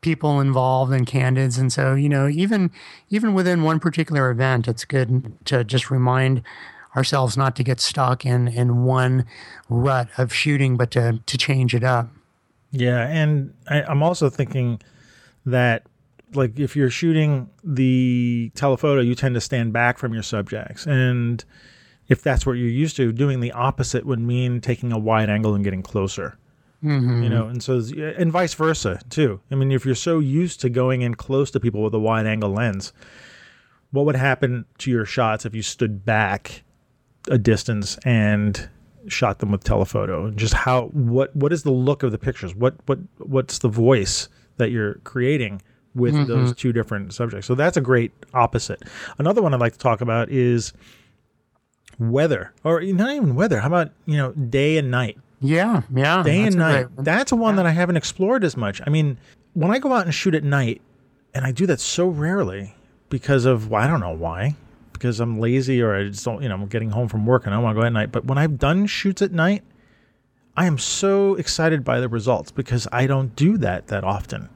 people 0.01 0.41
involved 0.41 0.93
and 0.93 1.07
candids. 1.07 1.59
And 1.59 1.73
so 1.73 1.95
you 1.95 2.09
know 2.09 2.29
even 2.29 2.71
even 3.11 3.35
within 3.35 3.63
one 3.63 3.81
particular 3.81 4.31
event 4.31 4.69
it's 4.69 4.85
good 4.85 5.33
to 5.47 5.65
just 5.65 5.91
remind 5.91 6.43
ourselves 6.99 7.37
not 7.37 7.55
to 7.57 7.63
get 7.63 7.81
stuck 7.81 8.27
in 8.27 8.49
in 8.49 8.85
one 8.85 9.25
rut 9.69 10.09
of 10.19 10.35
shooting 10.35 10.77
but 10.77 10.91
to 10.91 11.21
to 11.27 11.39
change 11.39 11.75
it 11.75 11.85
up 11.85 12.09
Yeah, 12.71 13.07
and 13.07 13.55
I, 13.69 13.83
I'm 13.83 14.03
also 14.03 14.29
thinking 14.29 14.81
that 15.47 15.87
like 16.35 16.59
if 16.59 16.77
you're 16.77 16.91
shooting 16.91 17.49
the 17.65 18.51
telephoto, 18.55 19.01
you 19.01 19.15
tend 19.15 19.35
to 19.35 19.41
stand 19.41 19.73
back 19.73 19.99
from 19.99 20.13
your 20.13 20.23
subjects, 20.23 20.87
and 20.87 21.45
if 22.09 22.23
that's 22.23 22.45
what 22.45 22.53
you're 22.53 22.69
used 22.69 22.97
to, 22.97 23.13
doing 23.13 23.41
the 23.41 23.53
opposite 23.53 24.05
would 24.05 24.21
mean 24.21 24.61
taking 24.61 24.93
a 24.93 24.99
wide 24.99 25.31
angle 25.31 25.55
and 25.55 25.65
getting 25.65 25.83
closer. 25.83 26.39
Mm-hmm. 26.85 27.23
You 27.23 27.29
know, 27.29 27.49
and 27.49 27.63
so 27.63 27.83
and 28.17 28.31
vice 28.31 28.55
versa 28.55 29.01
too. 29.09 29.41
I 29.51 29.55
mean, 29.55 29.73
if 29.73 29.85
you're 29.85 29.95
so 29.95 30.19
used 30.19 30.61
to 30.61 30.69
going 30.69 31.03
in 31.03 31.15
close 31.15 31.51
to 31.53 31.61
people 31.61 31.83
with 31.83 31.95
a 31.95 31.99
wide 31.99 32.27
angle 32.27 32.51
lens, 32.51 32.93
what 33.91 34.05
would 34.05 34.17
happen 34.17 34.67
to 34.79 34.91
your 34.91 35.05
shots 35.05 35.47
if 35.47 35.55
you 35.55 35.63
stood 35.63 36.05
back 36.05 36.63
a 37.29 37.39
distance 37.39 37.99
and 38.05 38.69
shot 39.07 39.39
them 39.39 39.51
with 39.51 39.65
telephoto? 39.65 40.31
Just 40.31 40.55
how 40.55 40.87
what 40.89 41.35
what 41.35 41.53
is 41.53 41.63
the 41.63 41.71
look 41.71 42.03
of 42.03 42.13
the 42.13 42.19
pictures? 42.19 42.55
What 42.55 42.75
what 42.87 42.99
what's 43.19 43.59
the 43.59 43.69
voice 43.69 44.29
that 44.57 44.71
you're 44.71 44.95
creating 45.05 45.63
with 45.95 46.15
mm-hmm. 46.15 46.27
those 46.27 46.55
two 46.55 46.73
different 46.73 47.13
subjects? 47.13 47.47
So 47.47 47.55
that's 47.55 47.77
a 47.77 47.81
great 47.81 48.13
opposite. 48.35 48.83
Another 49.19 49.43
one 49.43 49.55
I'd 49.55 49.61
like 49.61 49.73
to 49.73 49.79
talk 49.79 50.01
about 50.01 50.31
is 50.31 50.73
weather, 51.99 52.53
or 52.65 52.81
not 52.81 53.15
even 53.15 53.35
weather. 53.35 53.61
How 53.61 53.69
about 53.69 53.93
you 54.07 54.17
know 54.17 54.33
day 54.33 54.77
and 54.77 54.91
night? 54.91 55.19
yeah 55.41 55.83
yeah 55.95 56.23
day 56.23 56.43
and 56.43 56.57
night. 56.57 56.95
great. 56.95 57.05
That's 57.05 57.33
a 57.33 57.37
one 57.37 57.57
that 57.57 57.67
I 57.67 57.71
haven't 57.71 57.97
explored 57.97 58.45
as 58.45 58.57
much. 58.57 58.81
I 58.87 58.91
mean, 58.91 59.19
when 59.55 59.71
I 59.71 59.79
go 59.79 59.93
out 59.93 60.05
and 60.05 60.15
shoot 60.15 60.35
at 60.35 60.45
night, 60.45 60.83
and 61.35 61.45
I 61.45 61.53
do 61.53 61.67
that 61.67 61.81
so 61.81 62.09
rarely 62.09 62.75
because 63.09 63.45
of 63.45 63.71
well, 63.71 63.83
I 63.83 63.87
don't 63.87 64.01
know 64.01 64.15
why, 64.15 64.57
because 64.99 65.21
I'm 65.21 65.39
lazy 65.39 65.81
or 65.81 65.95
I 65.95 66.09
just 66.09 66.25
don't, 66.25 66.43
you 66.43 66.49
know, 66.49 66.57
I'm 66.57 66.67
getting 66.67 66.91
home 66.91 67.09
from 67.09 67.25
work 67.25 67.47
and 67.47 67.55
I 67.55 67.59
want 67.59 67.77
to 67.77 67.81
go 67.81 67.87
at 67.87 67.93
night. 67.93 68.11
But 68.13 68.25
when 68.25 68.37
I've 68.37 68.59
done 68.59 68.87
shoots 68.87 69.23
at 69.23 69.33
night, 69.33 69.63
I 70.57 70.67
am 70.67 70.77
so 70.77 71.37
excited 71.37 71.85
by 71.85 72.01
the 72.01 72.09
results 72.09 72.51
because 72.51 72.89
I 72.91 73.07
don't 73.07 73.35
do 73.37 73.57
that 73.59 73.87
that 73.89 74.03
often. 74.03 74.49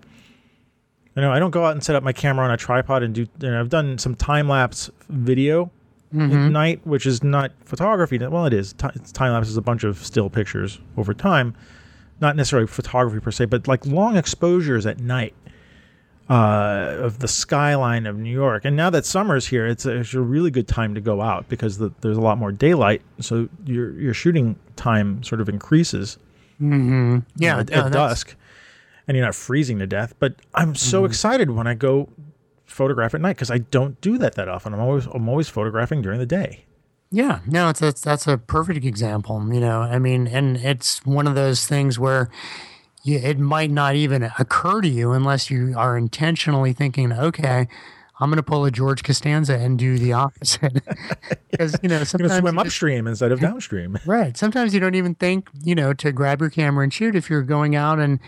You 1.14 1.22
know, 1.22 1.30
I 1.30 1.38
don't 1.38 1.50
go 1.50 1.64
out 1.64 1.72
and 1.72 1.84
set 1.84 1.94
up 1.94 2.02
my 2.02 2.12
camera 2.12 2.44
on 2.44 2.50
a 2.50 2.56
tripod 2.56 3.02
and 3.02 3.14
do. 3.14 3.26
You 3.40 3.50
know, 3.50 3.60
I've 3.60 3.68
done 3.68 3.98
some 3.98 4.14
time 4.14 4.48
lapse 4.48 4.90
video 5.08 5.70
at 6.10 6.18
mm-hmm. 6.18 6.50
night, 6.50 6.80
which 6.84 7.06
is 7.06 7.22
not 7.22 7.52
photography. 7.64 8.18
Well, 8.18 8.46
it 8.46 8.52
is. 8.52 8.72
Time 8.72 9.32
lapse 9.32 9.48
is 9.48 9.56
a 9.56 9.62
bunch 9.62 9.84
of 9.84 9.98
still 10.04 10.28
pictures 10.28 10.80
over 10.96 11.14
time, 11.14 11.54
not 12.20 12.34
necessarily 12.34 12.66
photography 12.66 13.20
per 13.20 13.30
se, 13.30 13.44
but 13.44 13.68
like 13.68 13.86
long 13.86 14.16
exposures 14.16 14.86
at 14.86 14.98
night 14.98 15.34
uh, 16.32 16.96
of 17.06 17.18
the 17.18 17.28
skyline 17.28 18.06
of 18.06 18.16
New 18.16 18.30
York. 18.32 18.64
And 18.64 18.74
now 18.76 18.88
that 18.90 19.04
summer's 19.04 19.46
here, 19.46 19.66
it's 19.66 19.84
a, 19.86 19.98
it's 20.00 20.14
a 20.14 20.20
really 20.20 20.50
good 20.50 20.66
time 20.68 20.94
to 20.94 21.00
go 21.00 21.20
out 21.20 21.48
because 21.48 21.78
the, 21.78 21.90
there's 22.00 22.16
a 22.16 22.20
lot 22.20 22.38
more 22.38 22.52
daylight, 22.52 23.02
so 23.20 23.48
your 23.66 23.92
your 24.00 24.14
shooting 24.14 24.56
time 24.76 25.22
sort 25.22 25.40
of 25.40 25.48
increases 25.48 26.18
Mm-hmm. 26.60 27.18
yeah 27.36 27.58
at, 27.58 27.70
no, 27.70 27.76
at 27.76 27.82
that's- 27.84 27.92
dusk, 27.92 28.36
and 29.08 29.16
you're 29.16 29.26
not 29.26 29.34
freezing 29.34 29.78
to 29.80 29.86
death. 29.86 30.14
But 30.18 30.36
I'm 30.54 30.74
so 30.74 30.98
Mm-hmm. 31.02 31.06
excited 31.10 31.50
when 31.50 31.66
I 31.66 31.74
go 31.74 32.08
photograph 32.66 33.14
at 33.14 33.20
night 33.20 33.34
because 33.36 33.50
I 33.50 33.58
don't 33.58 34.00
do 34.00 34.16
that 34.18 34.34
that 34.36 34.48
often. 34.48 34.72
I'm 34.72 34.80
always 34.80 35.06
I'm 35.06 35.28
always 35.28 35.48
photographing 35.48 36.02
during 36.02 36.18
the 36.20 36.26
day. 36.26 36.64
Yeah, 37.10 37.40
no, 37.46 37.68
it's 37.68 37.80
that's 37.80 38.00
that's 38.00 38.26
a 38.26 38.38
perfect 38.38 38.84
example. 38.86 39.36
You 39.52 39.60
know, 39.60 39.80
I 39.82 39.98
mean, 39.98 40.26
and 40.28 40.56
it's 40.56 41.04
one 41.04 41.26
of 41.26 41.34
those 41.34 41.66
things 41.66 41.98
where 41.98 42.30
you, 43.02 43.18
it 43.18 43.38
might 43.38 43.70
not 43.70 43.94
even 43.94 44.30
occur 44.38 44.80
to 44.80 44.88
you 44.88 45.12
unless 45.12 45.50
you 45.50 45.74
are 45.76 45.96
intentionally 45.96 46.72
thinking, 46.72 47.12
okay, 47.12 47.68
I'm 48.20 48.30
going 48.30 48.36
to 48.36 48.42
pull 48.42 48.64
a 48.64 48.70
George 48.70 49.02
Costanza 49.02 49.56
and 49.56 49.78
do 49.78 49.98
the 49.98 50.12
opposite. 50.12 50.82
Because 51.50 51.76
you 51.82 51.88
know, 51.90 52.02
sometimes 52.04 52.38
swim 52.38 52.54
just- 52.54 52.66
upstream 52.66 53.06
instead 53.06 53.30
of 53.30 53.40
downstream. 53.40 53.98
Right. 54.06 54.36
Sometimes 54.38 54.72
you 54.72 54.80
don't 54.80 54.94
even 54.94 55.14
think, 55.14 55.48
you 55.62 55.74
know, 55.74 55.92
to 55.94 56.12
grab 56.12 56.40
your 56.40 56.48
camera 56.48 56.82
and 56.82 56.92
shoot 56.92 57.14
if 57.14 57.28
you're 57.28 57.42
going 57.42 57.76
out 57.76 57.98
and, 57.98 58.20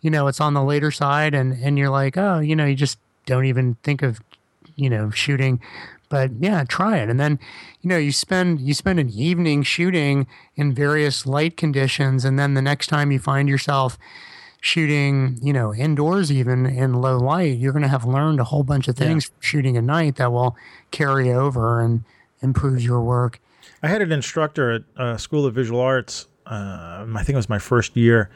you 0.00 0.10
know, 0.10 0.28
it's 0.28 0.40
on 0.40 0.54
the 0.54 0.62
later 0.64 0.90
side 0.90 1.34
and, 1.34 1.52
and 1.62 1.76
you're 1.76 1.90
like, 1.90 2.16
oh, 2.16 2.38
you 2.38 2.56
know, 2.56 2.64
you 2.64 2.74
just 2.74 2.98
don't 3.26 3.44
even 3.44 3.74
think 3.82 4.00
of, 4.02 4.20
you 4.76 4.88
know, 4.88 5.10
shooting. 5.10 5.60
But 6.10 6.32
yeah, 6.40 6.64
try 6.64 6.98
it. 6.98 7.08
And 7.08 7.18
then, 7.18 7.38
you 7.80 7.88
know, 7.88 7.96
you 7.96 8.12
spend 8.12 8.60
you 8.60 8.74
spend 8.74 9.00
an 9.00 9.08
evening 9.10 9.62
shooting 9.62 10.26
in 10.56 10.74
various 10.74 11.24
light 11.24 11.56
conditions 11.56 12.26
and 12.26 12.38
then 12.38 12.52
the 12.52 12.60
next 12.60 12.88
time 12.88 13.10
you 13.10 13.18
find 13.18 13.48
yourself 13.48 13.96
shooting, 14.60 15.38
you 15.42 15.52
know, 15.52 15.74
indoors 15.74 16.30
even 16.30 16.66
in 16.66 16.94
low 16.94 17.16
light, 17.16 17.56
you're 17.56 17.72
going 17.72 17.82
to 17.82 17.88
have 17.88 18.04
learned 18.04 18.40
a 18.40 18.44
whole 18.44 18.62
bunch 18.62 18.88
of 18.88 18.96
things 18.96 19.30
yeah. 19.30 19.36
shooting 19.40 19.76
at 19.76 19.84
night 19.84 20.16
that 20.16 20.30
will 20.30 20.56
carry 20.90 21.32
over 21.32 21.80
and 21.80 22.04
improve 22.42 22.82
your 22.82 23.00
work. 23.00 23.40
I 23.82 23.88
had 23.88 24.02
an 24.02 24.12
instructor 24.12 24.72
at 24.72 24.82
uh, 24.96 25.16
School 25.16 25.46
of 25.46 25.54
Visual 25.54 25.80
Arts. 25.80 26.26
Uh, 26.44 27.06
I 27.14 27.22
think 27.22 27.30
it 27.30 27.36
was 27.36 27.48
my 27.48 27.58
first 27.58 27.96
year, 27.96 28.30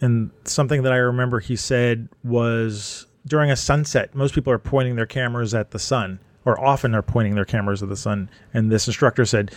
and 0.00 0.30
something 0.44 0.82
that 0.82 0.92
I 0.92 0.96
remember 0.96 1.38
he 1.38 1.54
said 1.54 2.08
was 2.24 3.06
during 3.26 3.50
a 3.50 3.56
sunset, 3.56 4.14
most 4.14 4.34
people 4.34 4.52
are 4.52 4.58
pointing 4.58 4.96
their 4.96 5.06
cameras 5.06 5.54
at 5.54 5.70
the 5.70 5.78
sun, 5.78 6.18
or 6.44 6.58
often 6.60 6.94
are 6.94 7.02
pointing 7.02 7.34
their 7.34 7.44
cameras 7.44 7.82
at 7.82 7.88
the 7.88 7.96
sun. 7.96 8.28
And 8.52 8.70
this 8.70 8.86
instructor 8.86 9.24
said, 9.24 9.52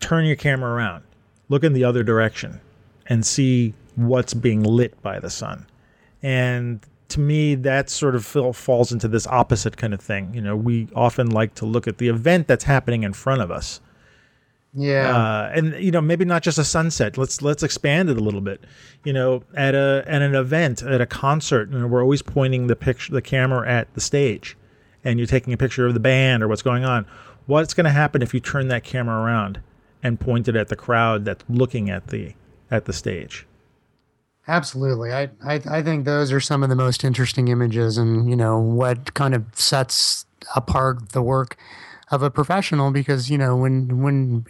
turn 0.00 0.24
your 0.24 0.36
camera 0.36 0.72
around, 0.72 1.04
look 1.48 1.64
in 1.64 1.72
the 1.72 1.84
other 1.84 2.02
direction, 2.02 2.60
and 3.06 3.24
see 3.24 3.74
what's 3.94 4.34
being 4.34 4.62
lit 4.62 5.00
by 5.02 5.18
the 5.20 5.30
sun. 5.30 5.66
And 6.22 6.80
to 7.08 7.20
me, 7.20 7.54
that 7.54 7.88
sort 7.88 8.14
of 8.16 8.26
falls 8.26 8.92
into 8.92 9.08
this 9.08 9.26
opposite 9.28 9.76
kind 9.76 9.94
of 9.94 10.00
thing. 10.00 10.34
You 10.34 10.40
know, 10.40 10.56
we 10.56 10.88
often 10.94 11.30
like 11.30 11.54
to 11.56 11.66
look 11.66 11.86
at 11.86 11.98
the 11.98 12.08
event 12.08 12.48
that's 12.48 12.64
happening 12.64 13.04
in 13.04 13.12
front 13.12 13.42
of 13.42 13.50
us 13.50 13.80
yeah. 14.76 15.16
Uh, 15.16 15.52
and 15.54 15.74
you 15.82 15.90
know, 15.90 16.02
maybe 16.02 16.26
not 16.26 16.42
just 16.42 16.58
a 16.58 16.64
sunset. 16.64 17.16
Let's 17.16 17.40
let's 17.40 17.62
expand 17.62 18.10
it 18.10 18.18
a 18.18 18.20
little 18.20 18.42
bit. 18.42 18.62
You 19.04 19.14
know, 19.14 19.42
at 19.54 19.74
a 19.74 20.04
at 20.06 20.20
an 20.20 20.34
event, 20.34 20.82
at 20.82 21.00
a 21.00 21.06
concert, 21.06 21.70
you 21.70 21.78
know, 21.78 21.86
we're 21.86 22.02
always 22.02 22.20
pointing 22.20 22.66
the 22.66 22.76
picture 22.76 23.12
the 23.12 23.22
camera 23.22 23.66
at 23.68 23.92
the 23.94 24.02
stage 24.02 24.56
and 25.06 25.18
you're 25.18 25.26
taking 25.26 25.52
a 25.52 25.56
picture 25.56 25.86
of 25.86 25.94
the 25.94 26.00
band 26.00 26.42
or 26.42 26.48
what's 26.48 26.62
going 26.62 26.84
on. 26.84 27.06
What's 27.46 27.74
going 27.74 27.84
to 27.84 27.90
happen 27.90 28.22
if 28.22 28.34
you 28.34 28.40
turn 28.40 28.68
that 28.68 28.82
camera 28.82 29.22
around 29.22 29.60
and 30.02 30.18
point 30.18 30.48
it 30.48 30.56
at 30.56 30.68
the 30.68 30.76
crowd 30.76 31.24
that's 31.24 31.44
looking 31.48 31.88
at 31.88 32.08
the 32.08 32.34
at 32.70 32.86
the 32.86 32.92
stage? 32.92 33.46
Absolutely. 34.48 35.12
I, 35.12 35.30
I 35.44 35.60
I 35.68 35.82
think 35.82 36.04
those 36.04 36.32
are 36.32 36.40
some 36.40 36.62
of 36.62 36.68
the 36.68 36.76
most 36.76 37.04
interesting 37.04 37.48
images 37.48 37.96
and, 37.96 38.28
you 38.28 38.36
know, 38.36 38.58
what 38.58 39.14
kind 39.14 39.34
of 39.34 39.44
sets 39.54 40.26
apart 40.54 41.10
the 41.10 41.22
work 41.22 41.56
of 42.10 42.22
a 42.22 42.30
professional 42.30 42.90
because 42.90 43.30
you 43.30 43.38
know 43.38 43.56
when 43.56 44.00
when 44.00 44.44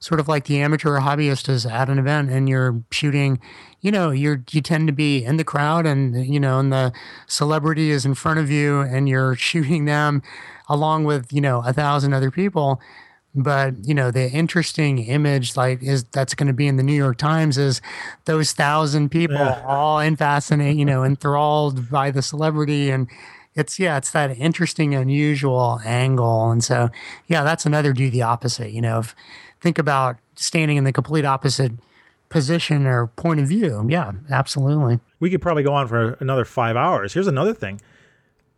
sort 0.00 0.20
of 0.20 0.28
like 0.28 0.44
the 0.44 0.60
amateur 0.60 0.98
hobbyist 1.00 1.48
is 1.48 1.66
at 1.66 1.88
an 1.88 1.98
event 1.98 2.30
and 2.30 2.48
you're 2.48 2.82
shooting 2.90 3.38
you 3.80 3.90
know 3.90 4.10
you're 4.10 4.42
you 4.50 4.60
tend 4.60 4.86
to 4.86 4.92
be 4.92 5.24
in 5.24 5.36
the 5.36 5.44
crowd 5.44 5.86
and 5.86 6.26
you 6.26 6.40
know 6.40 6.58
and 6.58 6.72
the 6.72 6.92
celebrity 7.26 7.90
is 7.90 8.04
in 8.04 8.14
front 8.14 8.38
of 8.38 8.50
you 8.50 8.80
and 8.80 9.08
you're 9.08 9.34
shooting 9.36 9.84
them 9.84 10.22
along 10.68 11.04
with 11.04 11.32
you 11.32 11.40
know 11.40 11.62
a 11.64 11.72
thousand 11.72 12.12
other 12.12 12.30
people 12.30 12.80
but 13.34 13.74
you 13.86 13.94
know 13.94 14.10
the 14.10 14.30
interesting 14.30 14.98
image 14.98 15.56
like 15.56 15.82
is 15.82 16.04
that's 16.04 16.34
going 16.34 16.46
to 16.46 16.52
be 16.52 16.66
in 16.66 16.76
the 16.76 16.82
new 16.82 16.94
york 16.94 17.18
times 17.18 17.58
is 17.58 17.80
those 18.24 18.52
thousand 18.52 19.10
people 19.10 19.36
yeah. 19.36 19.62
all 19.66 19.98
in 19.98 20.16
fascinate 20.16 20.76
you 20.76 20.84
know 20.84 21.04
enthralled 21.04 21.90
by 21.90 22.10
the 22.10 22.22
celebrity 22.22 22.90
and 22.90 23.08
it's 23.58 23.78
yeah, 23.78 23.96
it's 23.96 24.12
that 24.12 24.38
interesting, 24.38 24.94
unusual 24.94 25.80
angle, 25.84 26.50
and 26.50 26.62
so 26.62 26.90
yeah, 27.26 27.42
that's 27.42 27.66
another 27.66 27.92
do 27.92 28.08
the 28.08 28.22
opposite. 28.22 28.70
You 28.70 28.80
know, 28.80 29.00
if, 29.00 29.16
think 29.60 29.78
about 29.78 30.16
standing 30.36 30.76
in 30.76 30.84
the 30.84 30.92
complete 30.92 31.24
opposite 31.24 31.72
position 32.28 32.86
or 32.86 33.06
point 33.08 33.40
of 33.40 33.48
view. 33.48 33.86
Yeah, 33.88 34.12
absolutely. 34.30 35.00
We 35.20 35.30
could 35.30 35.42
probably 35.42 35.62
go 35.62 35.74
on 35.74 35.88
for 35.88 36.12
another 36.20 36.44
five 36.44 36.76
hours. 36.76 37.14
Here's 37.14 37.26
another 37.26 37.54
thing: 37.54 37.80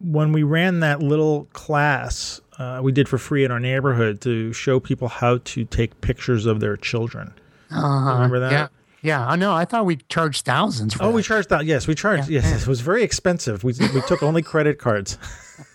when 0.00 0.32
we 0.32 0.42
ran 0.42 0.80
that 0.80 1.00
little 1.00 1.44
class 1.52 2.40
uh, 2.60 2.80
we 2.82 2.92
did 2.92 3.08
for 3.08 3.16
free 3.16 3.42
in 3.42 3.50
our 3.50 3.58
neighborhood 3.58 4.20
to 4.20 4.52
show 4.52 4.78
people 4.78 5.08
how 5.08 5.38
to 5.38 5.64
take 5.64 5.98
pictures 6.02 6.44
of 6.44 6.60
their 6.60 6.76
children. 6.76 7.32
Uh-huh. 7.70 8.12
Remember 8.12 8.38
that? 8.40 8.52
Yeah. 8.52 8.68
Yeah, 9.02 9.26
I 9.26 9.36
know. 9.36 9.54
I 9.54 9.64
thought 9.64 9.86
we 9.86 9.96
charged 10.10 10.44
thousands. 10.44 10.94
oh, 11.00 11.06
that. 11.06 11.12
we 11.12 11.22
charged 11.22 11.48
that. 11.48 11.64
Yes, 11.64 11.86
we 11.86 11.94
charged. 11.94 12.28
Yeah. 12.28 12.42
Yes, 12.42 12.62
it 12.62 12.68
was 12.68 12.82
very 12.82 13.02
expensive. 13.02 13.64
We 13.64 13.72
we 13.94 14.02
took 14.02 14.22
only 14.22 14.42
credit 14.42 14.78
cards. 14.78 15.16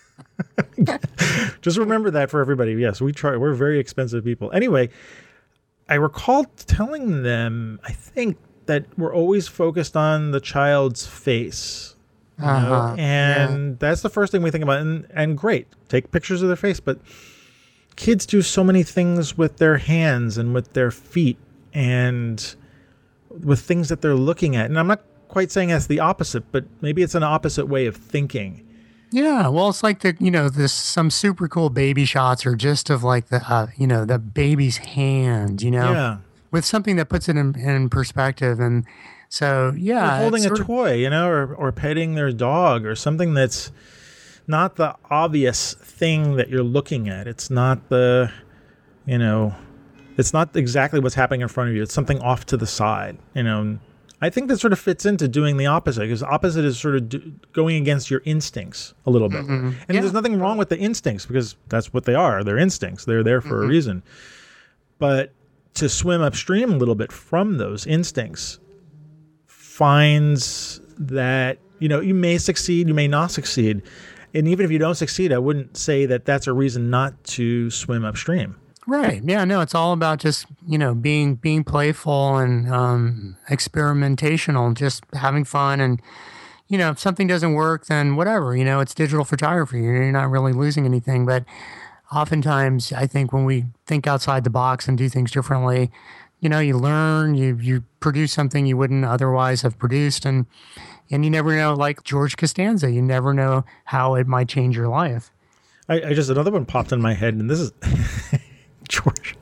Just 1.62 1.78
remember 1.78 2.10
that 2.10 2.30
for 2.30 2.40
everybody. 2.40 2.72
Yes, 2.74 3.00
we 3.00 3.12
try. 3.12 3.36
We're 3.36 3.54
very 3.54 3.78
expensive 3.78 4.24
people. 4.24 4.50
Anyway, 4.52 4.90
I 5.88 5.94
recall 5.94 6.44
telling 6.66 7.22
them. 7.22 7.80
I 7.84 7.92
think 7.92 8.36
that 8.66 8.86
we're 8.98 9.14
always 9.14 9.48
focused 9.48 9.96
on 9.96 10.32
the 10.32 10.40
child's 10.40 11.06
face. 11.06 11.94
Uh-huh. 12.40 12.94
And 12.98 13.70
yeah. 13.70 13.76
that's 13.78 14.02
the 14.02 14.10
first 14.10 14.32
thing 14.32 14.42
we 14.42 14.50
think 14.50 14.64
about. 14.64 14.80
And 14.80 15.06
and 15.14 15.38
great, 15.38 15.68
take 15.88 16.10
pictures 16.10 16.42
of 16.42 16.48
their 16.48 16.56
face, 16.56 16.80
but 16.80 16.98
kids 17.96 18.26
do 18.26 18.42
so 18.42 18.62
many 18.62 18.82
things 18.82 19.38
with 19.38 19.56
their 19.56 19.78
hands 19.78 20.36
and 20.36 20.52
with 20.52 20.74
their 20.74 20.90
feet 20.90 21.38
and 21.72 22.54
with 23.30 23.60
things 23.60 23.88
that 23.88 24.02
they're 24.02 24.14
looking 24.14 24.54
at. 24.54 24.66
And 24.66 24.78
I'm 24.78 24.86
not 24.86 25.02
quite 25.28 25.50
saying 25.50 25.70
that's 25.70 25.86
the 25.86 26.00
opposite, 26.00 26.50
but 26.52 26.64
maybe 26.80 27.02
it's 27.02 27.14
an 27.14 27.22
opposite 27.22 27.66
way 27.66 27.86
of 27.86 27.96
thinking. 27.96 28.65
Yeah, 29.10 29.48
well, 29.48 29.68
it's 29.68 29.82
like 29.82 30.00
the 30.00 30.16
you 30.18 30.30
know 30.30 30.48
this 30.48 30.72
some 30.72 31.10
super 31.10 31.48
cool 31.48 31.70
baby 31.70 32.04
shots 32.04 32.44
are 32.44 32.56
just 32.56 32.90
of 32.90 33.04
like 33.04 33.28
the 33.28 33.42
uh, 33.48 33.68
you 33.76 33.86
know 33.86 34.04
the 34.04 34.18
baby's 34.18 34.78
hand, 34.78 35.62
you 35.62 35.70
know, 35.70 35.92
yeah. 35.92 36.16
with 36.50 36.64
something 36.64 36.96
that 36.96 37.08
puts 37.08 37.28
it 37.28 37.36
in, 37.36 37.58
in 37.58 37.88
perspective, 37.88 38.58
and 38.58 38.84
so 39.28 39.72
yeah, 39.76 40.18
or 40.18 40.22
holding 40.22 40.44
a 40.44 40.50
toy, 40.50 40.94
you 40.94 41.10
know, 41.10 41.28
or 41.28 41.54
or 41.54 41.72
petting 41.72 42.14
their 42.14 42.32
dog, 42.32 42.84
or 42.84 42.94
something 42.96 43.34
that's 43.34 43.70
not 44.46 44.76
the 44.76 44.94
obvious 45.10 45.74
thing 45.74 46.36
that 46.36 46.48
you're 46.48 46.64
looking 46.64 47.08
at. 47.08 47.28
It's 47.28 47.48
not 47.48 47.88
the 47.88 48.32
you 49.06 49.18
know 49.18 49.54
it's 50.16 50.32
not 50.32 50.56
exactly 50.56 51.00
what's 51.00 51.14
happening 51.14 51.42
in 51.42 51.48
front 51.48 51.70
of 51.70 51.76
you. 51.76 51.82
It's 51.82 51.94
something 51.94 52.20
off 52.20 52.46
to 52.46 52.56
the 52.56 52.66
side. 52.66 53.18
You 53.34 53.42
know, 53.42 53.78
I 54.20 54.30
think 54.30 54.48
that 54.48 54.58
sort 54.58 54.72
of 54.72 54.78
fits 54.78 55.04
into 55.04 55.28
doing 55.28 55.58
the 55.58 55.66
opposite 55.66 56.00
because 56.00 56.22
opposite 56.22 56.64
is 56.64 56.78
sort 56.78 56.96
of 56.96 57.08
do, 57.08 57.32
going 57.52 57.76
against 57.76 58.10
your 58.10 58.22
instincts 58.24 58.94
a 59.04 59.10
little 59.10 59.28
bit. 59.28 59.42
Mm-hmm. 59.42 59.66
And 59.66 59.76
yeah. 59.90 60.00
there's 60.00 60.14
nothing 60.14 60.38
wrong 60.38 60.56
with 60.56 60.70
the 60.70 60.78
instincts 60.78 61.26
because 61.26 61.56
that's 61.68 61.92
what 61.92 62.04
they 62.04 62.14
are. 62.14 62.42
They're 62.42 62.56
instincts. 62.56 63.04
They're 63.04 63.22
there 63.22 63.42
for 63.42 63.56
mm-hmm. 63.56 63.64
a 63.64 63.68
reason. 63.68 64.02
But 64.98 65.32
to 65.74 65.88
swim 65.90 66.22
upstream 66.22 66.72
a 66.72 66.76
little 66.76 66.94
bit 66.94 67.12
from 67.12 67.58
those 67.58 67.86
instincts 67.86 68.58
finds 69.46 70.80
that 70.96 71.58
you 71.78 71.88
know 71.88 72.00
you 72.00 72.14
may 72.14 72.38
succeed, 72.38 72.88
you 72.88 72.94
may 72.94 73.08
not 73.08 73.30
succeed. 73.30 73.82
And 74.32 74.48
even 74.48 74.64
if 74.64 74.70
you 74.70 74.78
don't 74.78 74.94
succeed, 74.94 75.32
I 75.32 75.38
wouldn't 75.38 75.76
say 75.76 76.06
that 76.06 76.24
that's 76.24 76.46
a 76.46 76.52
reason 76.52 76.88
not 76.90 77.22
to 77.24 77.70
swim 77.70 78.04
upstream. 78.04 78.56
Right. 78.86 79.20
Yeah. 79.24 79.44
No, 79.44 79.60
it's 79.60 79.74
all 79.74 79.92
about 79.92 80.20
just 80.20 80.46
you 80.66 80.78
know 80.78 80.94
being 80.94 81.34
being 81.34 81.64
playful 81.64 82.36
and 82.38 82.72
um, 82.72 83.36
experimentational, 83.50 84.74
just 84.74 85.02
having 85.12 85.44
fun, 85.44 85.80
and 85.80 86.00
you 86.68 86.78
know 86.78 86.90
if 86.90 86.98
something 87.00 87.26
doesn't 87.26 87.54
work, 87.54 87.86
then 87.86 88.14
whatever. 88.14 88.56
You 88.56 88.64
know, 88.64 88.78
it's 88.78 88.94
digital 88.94 89.24
photography. 89.24 89.80
You're 89.80 90.12
not 90.12 90.30
really 90.30 90.52
losing 90.52 90.84
anything, 90.84 91.26
but 91.26 91.44
oftentimes 92.12 92.92
I 92.92 93.08
think 93.08 93.32
when 93.32 93.44
we 93.44 93.64
think 93.86 94.06
outside 94.06 94.44
the 94.44 94.50
box 94.50 94.86
and 94.86 94.96
do 94.96 95.08
things 95.08 95.32
differently, 95.32 95.90
you 96.38 96.48
know, 96.48 96.60
you 96.60 96.78
learn, 96.78 97.34
you 97.34 97.56
you 97.56 97.82
produce 97.98 98.32
something 98.32 98.66
you 98.66 98.76
wouldn't 98.76 99.04
otherwise 99.04 99.62
have 99.62 99.76
produced, 99.80 100.24
and 100.24 100.46
and 101.10 101.24
you 101.24 101.30
never 101.30 101.56
know. 101.56 101.74
Like 101.74 102.04
George 102.04 102.36
Costanza, 102.36 102.88
you 102.92 103.02
never 103.02 103.34
know 103.34 103.64
how 103.86 104.14
it 104.14 104.28
might 104.28 104.48
change 104.48 104.76
your 104.76 104.88
life. 104.88 105.32
I, 105.88 106.02
I 106.02 106.14
just 106.14 106.30
another 106.30 106.52
one 106.52 106.66
popped 106.66 106.92
in 106.92 107.00
my 107.00 107.14
head, 107.14 107.34
and 107.34 107.50
this 107.50 107.58
is. 107.58 107.72
George. 108.88 109.36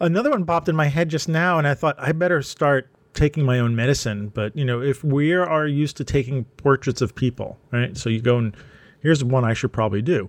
Another 0.00 0.30
one 0.30 0.44
popped 0.44 0.68
in 0.68 0.76
my 0.76 0.86
head 0.86 1.08
just 1.08 1.28
now, 1.28 1.58
and 1.58 1.66
I 1.66 1.74
thought 1.74 1.96
I 1.98 2.12
better 2.12 2.42
start 2.42 2.88
taking 3.14 3.44
my 3.44 3.58
own 3.58 3.74
medicine. 3.74 4.28
But 4.28 4.56
you 4.56 4.64
know, 4.64 4.80
if 4.80 5.02
we 5.02 5.32
are 5.32 5.66
used 5.66 5.96
to 5.98 6.04
taking 6.04 6.44
portraits 6.44 7.02
of 7.02 7.14
people, 7.14 7.58
right? 7.72 7.96
So 7.96 8.08
you 8.08 8.20
go 8.20 8.38
and 8.38 8.56
here's 9.00 9.24
one 9.24 9.44
I 9.44 9.54
should 9.54 9.72
probably 9.72 10.02
do. 10.02 10.28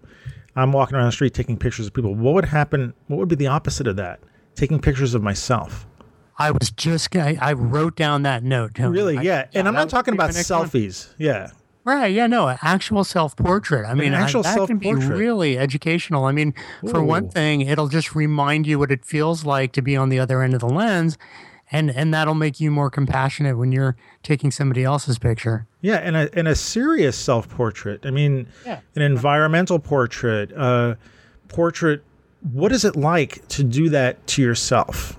I'm 0.56 0.72
walking 0.72 0.96
around 0.96 1.06
the 1.06 1.12
street 1.12 1.34
taking 1.34 1.58
pictures 1.58 1.88
of 1.88 1.94
people. 1.94 2.16
What 2.16 2.34
would 2.34 2.46
happen? 2.46 2.94
What 3.08 3.18
would 3.18 3.30
be 3.30 3.36
the 3.36 3.48
opposite 3.48 3.88
of 3.88 3.96
that? 3.98 4.20
Taking 4.56 4.80
pictures 4.80 5.14
of 5.14 5.22
myself. 5.22 5.86
I 6.38 6.52
was 6.52 6.72
just 6.72 7.16
I, 7.16 7.38
I 7.40 7.54
wrote 7.54 7.96
down 7.96 8.24
that 8.24 8.44
note. 8.44 8.80
Really? 8.80 9.18
I, 9.18 9.22
yeah. 9.22 9.48
And 9.54 9.68
I'm 9.68 9.74
not 9.74 9.90
talking 9.90 10.14
about 10.14 10.32
selfies. 10.32 11.08
One. 11.10 11.16
Yeah. 11.20 11.52
Right. 11.86 12.14
Yeah. 12.14 12.28
No. 12.28 12.56
Actual 12.62 13.04
self 13.04 13.36
portrait. 13.36 13.86
I 13.86 13.94
mean, 13.94 14.14
actual 14.14 14.46
I, 14.46 14.56
that 14.56 14.68
can 14.68 14.78
be 14.78 14.94
really 14.94 15.58
educational. 15.58 16.26
I 16.26 16.32
mean, 16.32 16.54
Ooh. 16.84 16.90
for 16.90 17.04
one 17.04 17.30
thing, 17.30 17.62
it'll 17.62 17.88
just 17.88 18.16
remind 18.16 18.68
you 18.68 18.78
what 18.78 18.92
it 18.92 19.06
feels 19.06 19.46
like 19.46 19.72
to 19.74 19.82
be 19.82 19.96
on 19.96 20.10
the 20.10 20.20
other 20.20 20.42
end 20.42 20.54
of 20.54 20.60
the 20.60 20.70
lens, 20.70 21.18
and 21.72 21.90
and 21.90 22.14
that'll 22.14 22.36
make 22.36 22.60
you 22.60 22.70
more 22.70 22.90
compassionate 22.90 23.58
when 23.58 23.72
you're 23.72 23.96
taking 24.24 24.52
somebody 24.52 24.84
else's 24.84 25.18
picture. 25.18 25.68
Yeah, 25.82 25.98
and 25.98 26.16
a 26.16 26.30
and 26.38 26.48
a 26.48 26.56
serious 26.56 27.18
self 27.18 27.50
portrait. 27.50 28.06
I 28.06 28.12
mean, 28.12 28.48
yeah. 28.66 28.82
an 28.96 29.02
environmental 29.02 29.80
portrait, 29.80 30.52
uh, 30.56 30.96
portrait. 31.48 32.04
What 32.54 32.72
is 32.72 32.86
it 32.86 32.96
like 32.96 33.46
to 33.50 33.64
do 33.64 33.90
that 33.90 34.26
to 34.28 34.42
yourself? 34.42 35.18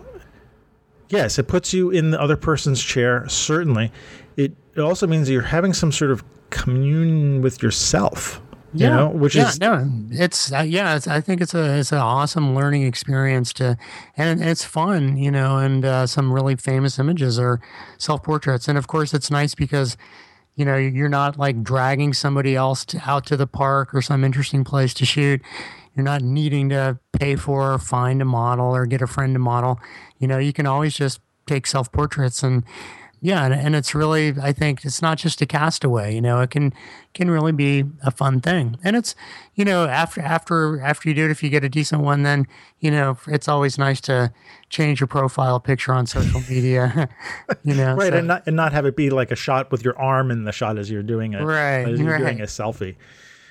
Yes, 1.10 1.38
it 1.38 1.48
puts 1.48 1.72
you 1.74 1.90
in 1.90 2.12
the 2.12 2.20
other 2.20 2.36
person's 2.36 2.82
chair. 2.82 3.28
Certainly, 3.28 3.92
it 4.36 4.52
it 4.74 4.80
also 4.80 5.06
means 5.06 5.26
that 5.26 5.32
you're 5.32 5.42
having 5.42 5.72
some 5.72 5.92
sort 5.92 6.10
of 6.10 6.24
commune 6.50 7.42
with 7.42 7.62
yourself. 7.62 8.40
You 8.72 8.86
yeah, 8.86 8.96
know, 8.96 9.08
which 9.08 9.34
yeah, 9.34 9.48
is 9.48 9.58
no, 9.58 9.90
it's 10.10 10.52
uh, 10.52 10.60
yeah, 10.60 10.94
it's, 10.94 11.08
I 11.08 11.20
think 11.20 11.40
it's 11.40 11.54
a 11.54 11.78
it's 11.78 11.90
an 11.90 11.98
awesome 11.98 12.54
learning 12.54 12.84
experience 12.84 13.52
to, 13.54 13.76
and 14.16 14.40
it's 14.40 14.64
fun, 14.64 15.16
you 15.16 15.32
know, 15.32 15.58
and 15.58 15.84
uh, 15.84 16.06
some 16.06 16.32
really 16.32 16.54
famous 16.54 16.96
images 16.96 17.36
are 17.36 17.60
self 17.98 18.22
portraits, 18.22 18.68
and 18.68 18.78
of 18.78 18.86
course 18.86 19.12
it's 19.12 19.28
nice 19.28 19.56
because, 19.56 19.96
you 20.54 20.64
know, 20.64 20.76
you're 20.76 21.08
not 21.08 21.36
like 21.36 21.64
dragging 21.64 22.12
somebody 22.12 22.54
else 22.54 22.84
to, 22.84 23.02
out 23.04 23.26
to 23.26 23.36
the 23.36 23.48
park 23.48 23.92
or 23.92 24.02
some 24.02 24.22
interesting 24.22 24.62
place 24.62 24.94
to 24.94 25.04
shoot. 25.04 25.42
You're 25.96 26.04
not 26.04 26.22
needing 26.22 26.68
to 26.68 27.00
pay 27.12 27.34
for 27.34 27.72
or 27.72 27.78
find 27.80 28.22
a 28.22 28.24
model 28.24 28.66
or 28.66 28.86
get 28.86 29.02
a 29.02 29.08
friend 29.08 29.34
to 29.34 29.40
model. 29.40 29.80
You 30.20 30.28
know, 30.28 30.38
you 30.38 30.52
can 30.52 30.66
always 30.66 30.94
just 30.94 31.20
take 31.46 31.66
self 31.66 31.90
portraits 31.90 32.44
and 32.44 32.62
yeah, 33.22 33.44
and, 33.44 33.52
and 33.54 33.76
it's 33.76 33.94
really 33.94 34.34
I 34.42 34.52
think 34.52 34.84
it's 34.84 35.02
not 35.02 35.18
just 35.18 35.40
a 35.42 35.46
castaway. 35.46 36.14
You 36.14 36.20
know, 36.20 36.40
it 36.40 36.50
can 36.50 36.72
can 37.14 37.30
really 37.30 37.52
be 37.52 37.84
a 38.02 38.10
fun 38.10 38.40
thing, 38.40 38.78
and 38.82 38.96
it's 38.96 39.14
you 39.54 39.64
know 39.64 39.84
after 39.84 40.20
after 40.22 40.80
after 40.80 41.08
you 41.08 41.14
do 41.14 41.24
it, 41.26 41.30
if 41.30 41.42
you 41.42 41.50
get 41.50 41.62
a 41.64 41.68
decent 41.68 42.02
one, 42.02 42.22
then 42.22 42.46
you 42.78 42.90
know 42.90 43.18
it's 43.26 43.48
always 43.48 43.78
nice 43.78 44.00
to 44.02 44.32
change 44.68 45.00
your 45.00 45.06
profile 45.06 45.60
picture 45.60 45.92
on 45.92 46.06
social 46.06 46.40
media. 46.48 47.08
you 47.64 47.74
know, 47.74 47.94
right, 47.94 48.12
so- 48.12 48.18
and 48.18 48.26
not 48.28 48.46
and 48.46 48.56
not 48.56 48.72
have 48.72 48.86
it 48.86 48.96
be 48.96 49.10
like 49.10 49.30
a 49.30 49.36
shot 49.36 49.70
with 49.70 49.84
your 49.84 49.98
arm 49.98 50.30
in 50.30 50.44
the 50.44 50.52
shot 50.52 50.78
as 50.78 50.90
you're 50.90 51.02
doing 51.02 51.34
it, 51.34 51.42
Right, 51.42 51.86
as 51.88 52.00
you're 52.00 52.18
doing 52.18 52.40
a 52.40 52.44
selfie. 52.44 52.96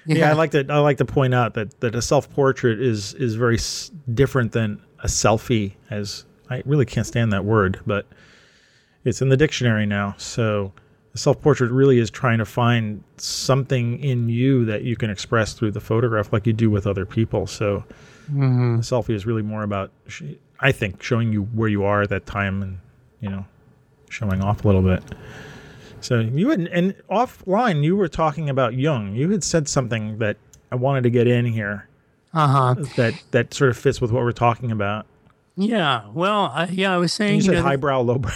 Yeah. 0.06 0.30
I 0.32 0.34
like 0.34 0.52
to 0.52 0.66
I 0.70 0.80
like 0.80 0.98
to 0.98 1.06
point 1.06 1.34
out 1.36 1.54
that 1.54 1.80
that 1.82 1.94
a 1.94 2.02
self 2.02 2.30
portrait 2.32 2.82
is 2.82 3.14
is 3.16 3.36
very 3.36 3.58
s- 3.58 3.92
different 4.12 4.54
than 4.54 4.82
a 5.04 5.08
selfie. 5.08 5.74
As 5.92 6.26
I 6.50 6.64
really 6.66 6.86
can't 6.86 7.06
stand 7.06 7.32
that 7.34 7.46
word, 7.46 7.80
but 7.86 8.08
it's 9.06 9.22
in 9.22 9.30
the 9.30 9.38
dictionary 9.38 9.86
now. 9.86 10.16
So 10.18 10.72
a 11.14 11.18
self 11.18 11.42
portrait 11.42 11.72
really 11.72 11.98
is 12.00 12.10
trying 12.12 12.38
to 12.40 12.46
find 12.46 13.04
something 13.18 14.04
in 14.04 14.30
you 14.30 14.66
that 14.66 14.84
you 14.84 14.96
can 14.96 15.10
express 15.10 15.54
through 15.54 15.72
the 15.72 15.80
photograph, 15.82 16.32
like 16.34 16.46
you 16.46 16.54
do 16.54 16.70
with 16.70 16.86
other 16.88 17.06
people. 17.06 17.48
So 17.48 17.84
Mhm. 18.32 18.76
a 18.76 18.82
selfie 18.82 19.16
is 19.16 19.26
really 19.26 19.42
more 19.42 19.64
about, 19.64 19.92
I 20.60 20.72
think, 20.72 21.02
showing 21.02 21.34
you 21.34 21.44
where 21.54 21.70
you 21.70 21.84
are 21.84 22.04
at 22.04 22.10
that 22.10 22.26
time 22.28 22.62
and 22.62 22.78
you 23.22 23.30
know 23.30 23.46
showing 24.10 24.42
off 24.42 24.64
a 24.64 24.68
little 24.68 24.82
bit. 24.84 25.04
So 26.02 26.20
you 26.20 26.50
had, 26.50 26.62
and 26.72 26.96
offline 27.10 27.84
you 27.84 27.96
were 27.96 28.08
talking 28.08 28.50
about 28.50 28.74
Jung. 28.76 29.16
You 29.16 29.30
had 29.32 29.44
said 29.44 29.68
something 29.68 30.20
that 30.20 30.38
I 30.72 30.76
wanted 30.76 31.02
to 31.04 31.10
get 31.10 31.28
in 31.28 31.46
here 31.46 31.88
Uh-huh. 32.34 32.76
that 32.96 33.16
that 33.32 33.54
sort 33.54 33.72
of 33.72 33.78
fits 33.78 34.00
with 34.00 34.12
what 34.12 34.24
we're 34.24 34.32
talking 34.32 34.72
about. 34.72 35.06
Yeah. 35.58 36.04
Well, 36.14 36.52
I, 36.54 36.66
yeah, 36.72 36.94
I 36.94 36.98
was 36.98 37.12
saying. 37.12 37.38
You 37.38 37.42
said 37.42 37.56
know, 37.56 37.62
highbrow, 37.64 38.02
lowbrow. 38.02 38.32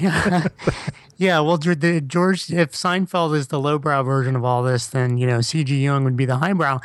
Yeah. 0.00 0.46
yeah. 1.16 1.40
Well, 1.40 1.58
George, 1.58 2.50
if 2.50 2.72
Seinfeld 2.72 3.36
is 3.36 3.48
the 3.48 3.60
lowbrow 3.60 4.02
version 4.02 4.36
of 4.36 4.44
all 4.44 4.62
this, 4.62 4.86
then 4.86 5.18
you 5.18 5.26
know 5.26 5.40
C.G. 5.40 5.82
Jung 5.82 6.04
would 6.04 6.16
be 6.16 6.26
the 6.26 6.36
highbrow. 6.36 6.80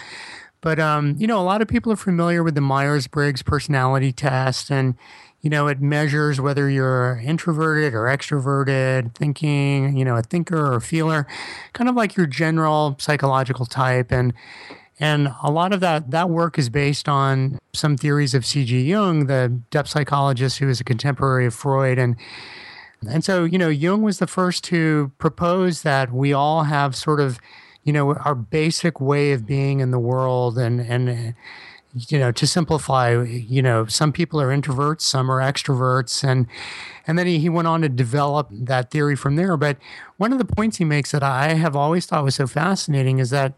But 0.61 0.79
um, 0.79 1.15
you 1.17 1.27
know, 1.27 1.39
a 1.39 1.43
lot 1.43 1.61
of 1.61 1.67
people 1.67 1.91
are 1.91 1.97
familiar 1.97 2.43
with 2.43 2.55
the 2.55 2.61
Myers 2.61 3.07
Briggs 3.07 3.43
personality 3.43 4.11
test, 4.11 4.71
and 4.71 4.95
you 5.45 5.51
know, 5.51 5.67
it 5.67 5.79
measures 5.79 6.41
whether 6.41 6.71
you're 6.71 7.21
introverted 7.23 7.93
or 7.93 8.05
extroverted, 8.05 9.13
thinking, 9.13 9.95
you 9.95 10.03
know, 10.03 10.15
a 10.15 10.23
thinker 10.23 10.57
or 10.57 10.73
a 10.73 10.81
feeler, 10.81 11.27
kind 11.73 11.87
of 11.87 11.95
like 11.95 12.15
your 12.15 12.25
general 12.25 12.95
psychological 12.97 13.67
type, 13.67 14.11
and 14.11 14.33
and 14.99 15.31
a 15.43 15.51
lot 15.51 15.71
of 15.71 15.81
that 15.81 16.09
that 16.09 16.31
work 16.31 16.57
is 16.57 16.69
based 16.69 17.07
on 17.07 17.59
some 17.73 17.95
theories 17.95 18.33
of 18.33 18.43
C.G. 18.43 18.89
Jung, 18.89 19.27
the 19.27 19.49
depth 19.69 19.89
psychologist 19.89 20.57
who 20.57 20.67
is 20.67 20.81
a 20.81 20.83
contemporary 20.83 21.45
of 21.45 21.53
Freud, 21.53 21.99
and 21.99 22.15
and 23.09 23.23
so 23.23 23.43
you 23.43 23.57
know 23.57 23.69
Jung 23.69 24.01
was 24.01 24.19
the 24.19 24.27
first 24.27 24.63
to 24.65 25.11
propose 25.17 25.81
that 25.83 26.11
we 26.11 26.33
all 26.33 26.63
have 26.63 26.95
sort 26.95 27.19
of 27.19 27.39
you 27.85 27.93
know 27.93 28.13
our 28.13 28.35
basic 28.35 28.99
way 28.99 29.31
of 29.31 29.45
being 29.45 29.79
in 29.79 29.91
the 29.91 29.99
world, 29.99 30.57
and 30.57 30.81
and 30.81 31.35
you 31.93 32.19
know 32.19 32.31
to 32.31 32.45
simplify, 32.45 33.21
you 33.21 33.61
know 33.61 33.85
some 33.85 34.11
people 34.11 34.41
are 34.41 34.49
introverts, 34.49 35.01
some 35.01 35.31
are 35.31 35.39
extroverts, 35.39 36.27
and 36.27 36.47
and 37.07 37.17
then 37.17 37.27
he, 37.27 37.39
he 37.39 37.47
went 37.47 37.67
on 37.67 37.81
to 37.81 37.89
develop 37.89 38.49
that 38.51 38.91
theory 38.91 39.15
from 39.15 39.35
there. 39.35 39.55
But 39.55 39.77
one 40.17 40.33
of 40.33 40.39
the 40.39 40.45
points 40.45 40.77
he 40.77 40.83
makes 40.83 41.11
that 41.11 41.23
I 41.23 41.53
have 41.53 41.75
always 41.75 42.07
thought 42.07 42.23
was 42.23 42.35
so 42.35 42.47
fascinating 42.47 43.19
is 43.19 43.29
that 43.29 43.53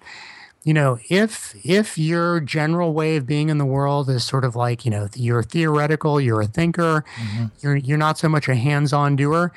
you 0.68 0.74
know 0.74 1.00
if 1.10 1.56
if 1.66 1.98
your 1.98 2.42
general 2.42 2.94
way 2.94 3.16
of 3.16 3.26
being 3.26 3.48
in 3.48 3.58
the 3.58 3.66
world 3.66 4.10
is 4.10 4.26
sort 4.26 4.44
of 4.44 4.54
like 4.54 4.84
you 4.84 4.92
know 4.92 5.08
you're 5.16 5.42
theoretical 5.42 6.20
you're 6.20 6.42
a 6.42 6.46
thinker 6.46 7.06
mm-hmm. 7.16 7.46
you're 7.62 7.78
you're 7.78 7.98
not 7.98 8.18
so 8.18 8.28
much 8.28 8.50
a 8.50 8.56
hands-on 8.56 9.16
doer 9.16 9.54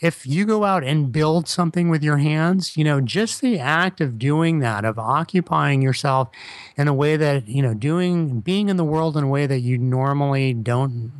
if 0.00 0.26
you 0.26 0.44
go 0.44 0.64
out 0.64 0.82
and 0.82 1.12
build 1.12 1.46
something 1.46 1.88
with 1.88 2.02
your 2.02 2.16
hands 2.16 2.76
you 2.76 2.82
know 2.82 3.00
just 3.00 3.40
the 3.40 3.56
act 3.56 4.00
of 4.00 4.18
doing 4.18 4.58
that 4.58 4.84
of 4.84 4.98
occupying 4.98 5.80
yourself 5.80 6.28
in 6.76 6.88
a 6.88 6.94
way 6.94 7.16
that 7.16 7.46
you 7.46 7.62
know 7.62 7.72
doing 7.72 8.40
being 8.40 8.68
in 8.68 8.76
the 8.76 8.84
world 8.84 9.16
in 9.16 9.22
a 9.22 9.28
way 9.28 9.46
that 9.46 9.60
you 9.60 9.78
normally 9.78 10.52
don't 10.52 11.12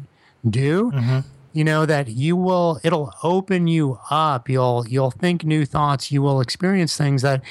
do 0.50 0.90
mm-hmm. 0.90 1.20
You 1.58 1.64
know 1.64 1.84
that 1.84 2.06
you 2.06 2.36
will 2.36 2.78
it'll 2.84 3.12
open 3.24 3.66
you 3.66 3.98
up. 4.10 4.48
You'll 4.48 4.86
you'll 4.88 5.10
think 5.10 5.44
new 5.44 5.64
thoughts. 5.64 6.12
You 6.12 6.22
will 6.22 6.40
experience 6.40 6.96
things 6.96 7.22
that 7.22 7.42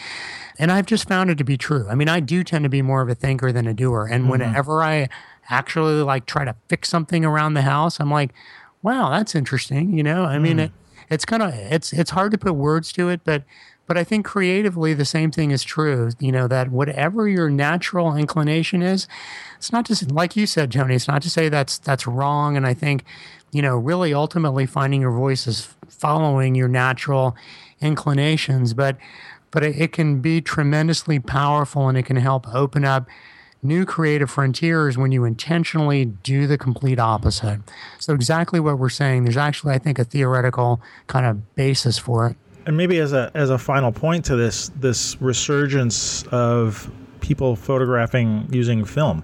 and 0.58 0.72
i've 0.72 0.86
just 0.86 1.10
found 1.10 1.30
it 1.30 1.38
to 1.39 1.43
be 1.43 1.58
true. 1.58 1.86
I 1.89 1.96
mean 1.96 2.08
i 2.08 2.22
do 2.22 2.41
tend 2.41 2.63
to 2.63 2.70
be 2.70 2.82
more 2.82 3.02
of 3.02 3.10
a 3.10 3.15
thinker 3.15 3.52
than 3.52 3.67
a 3.67 3.74
doer. 3.74 4.08
And 4.10 4.24
mm-hmm. 4.24 4.32
whenever 4.32 4.82
i 4.82 5.10
actually 5.50 6.02
like 6.04 6.26
try 6.26 6.46
to 6.46 6.56
fix 6.70 6.88
something 6.88 7.26
around 7.26 7.54
the 7.54 7.63
house 7.63 8.00
i'm 8.00 8.12
like 8.12 8.34
wow 8.82 9.10
that's 9.10 9.36
interesting 9.36 9.98
you 9.98 10.04
know? 10.04 10.24
I 10.24 10.39
mean 10.39 10.58
mm. 10.58 10.65
it, 10.65 10.72
it's 11.10 11.26
kind 11.26 11.43
of 11.43 11.54
it's 11.54 11.91
it's 11.91 12.12
hard 12.12 12.32
to 12.32 12.38
put 12.38 12.54
words 12.54 12.93
to 12.93 13.10
it 13.10 13.22
but 13.26 13.43
but 13.88 13.98
i 13.98 14.06
think 14.06 14.26
creatively 14.26 14.93
the 14.93 15.06
same 15.06 15.32
thing 15.32 15.52
is 15.52 15.63
true 15.63 16.12
you 16.20 16.32
know 16.32 16.48
that 16.48 16.72
whatever 16.72 17.28
your 17.28 17.50
natural 17.50 18.15
inclination 18.15 18.82
is 18.82 19.06
it's 19.58 19.74
not 19.74 19.86
just 19.86 20.12
like 20.12 20.38
you 20.38 20.46
said 20.46 20.72
tony 20.72 20.96
it's 20.96 21.10
not 21.10 21.22
to 21.22 21.30
say 21.30 21.50
that's 21.50 21.78
that's 21.78 22.08
wrong. 22.08 22.56
And 22.56 22.65
i 22.65 22.74
think 22.74 23.04
you 23.51 23.62
know 23.62 23.75
really 23.77 24.13
ultimately 24.13 24.65
finding 24.65 25.01
your 25.01 25.12
voice 25.12 25.47
is 25.47 25.73
following 25.88 26.55
your 26.55 26.67
natural 26.67 27.36
inclinations 27.81 28.73
but 28.73 28.97
but 29.51 29.63
it, 29.63 29.93
can 29.93 30.19
be 30.19 30.41
tremendously 30.41 31.19
powerful 31.19 31.88
and 31.88 31.97
it 31.97 32.03
can 32.03 32.17
help 32.17 32.53
open 32.53 32.83
up 32.83 33.07
new 33.63 33.86
creative 33.86 34.29
frontiers 34.29 34.97
when 34.97 35.12
you 35.12 35.25
intentionally 35.25 36.05
do 36.05 36.47
the 36.47 36.57
complete 36.57 36.99
opposite. 36.99 37.60
So 37.97 38.13
exactly 38.13 38.60
what 38.60 38.77
we're 38.77 38.89
saying 38.89 39.23
there's 39.23 39.38
actually 39.38 39.73
i 39.73 39.77
think 39.77 39.97
a 39.99 40.03
theoretical 40.03 40.81
kind 41.07 41.25
of 41.25 41.55
basis 41.55 41.97
for 41.97 42.27
it. 42.27 42.36
And 42.65 42.75
maybe 42.75 42.99
as 42.99 43.13
a 43.13 43.31
as 43.33 43.49
a 43.49 43.57
final 43.57 43.91
point 43.91 44.25
to 44.25 44.36
this 44.36 44.69
this 44.75 45.19
resurgence 45.21 46.23
of 46.27 46.91
people 47.21 47.55
photographing 47.55 48.47
using 48.51 48.86
film 48.86 49.23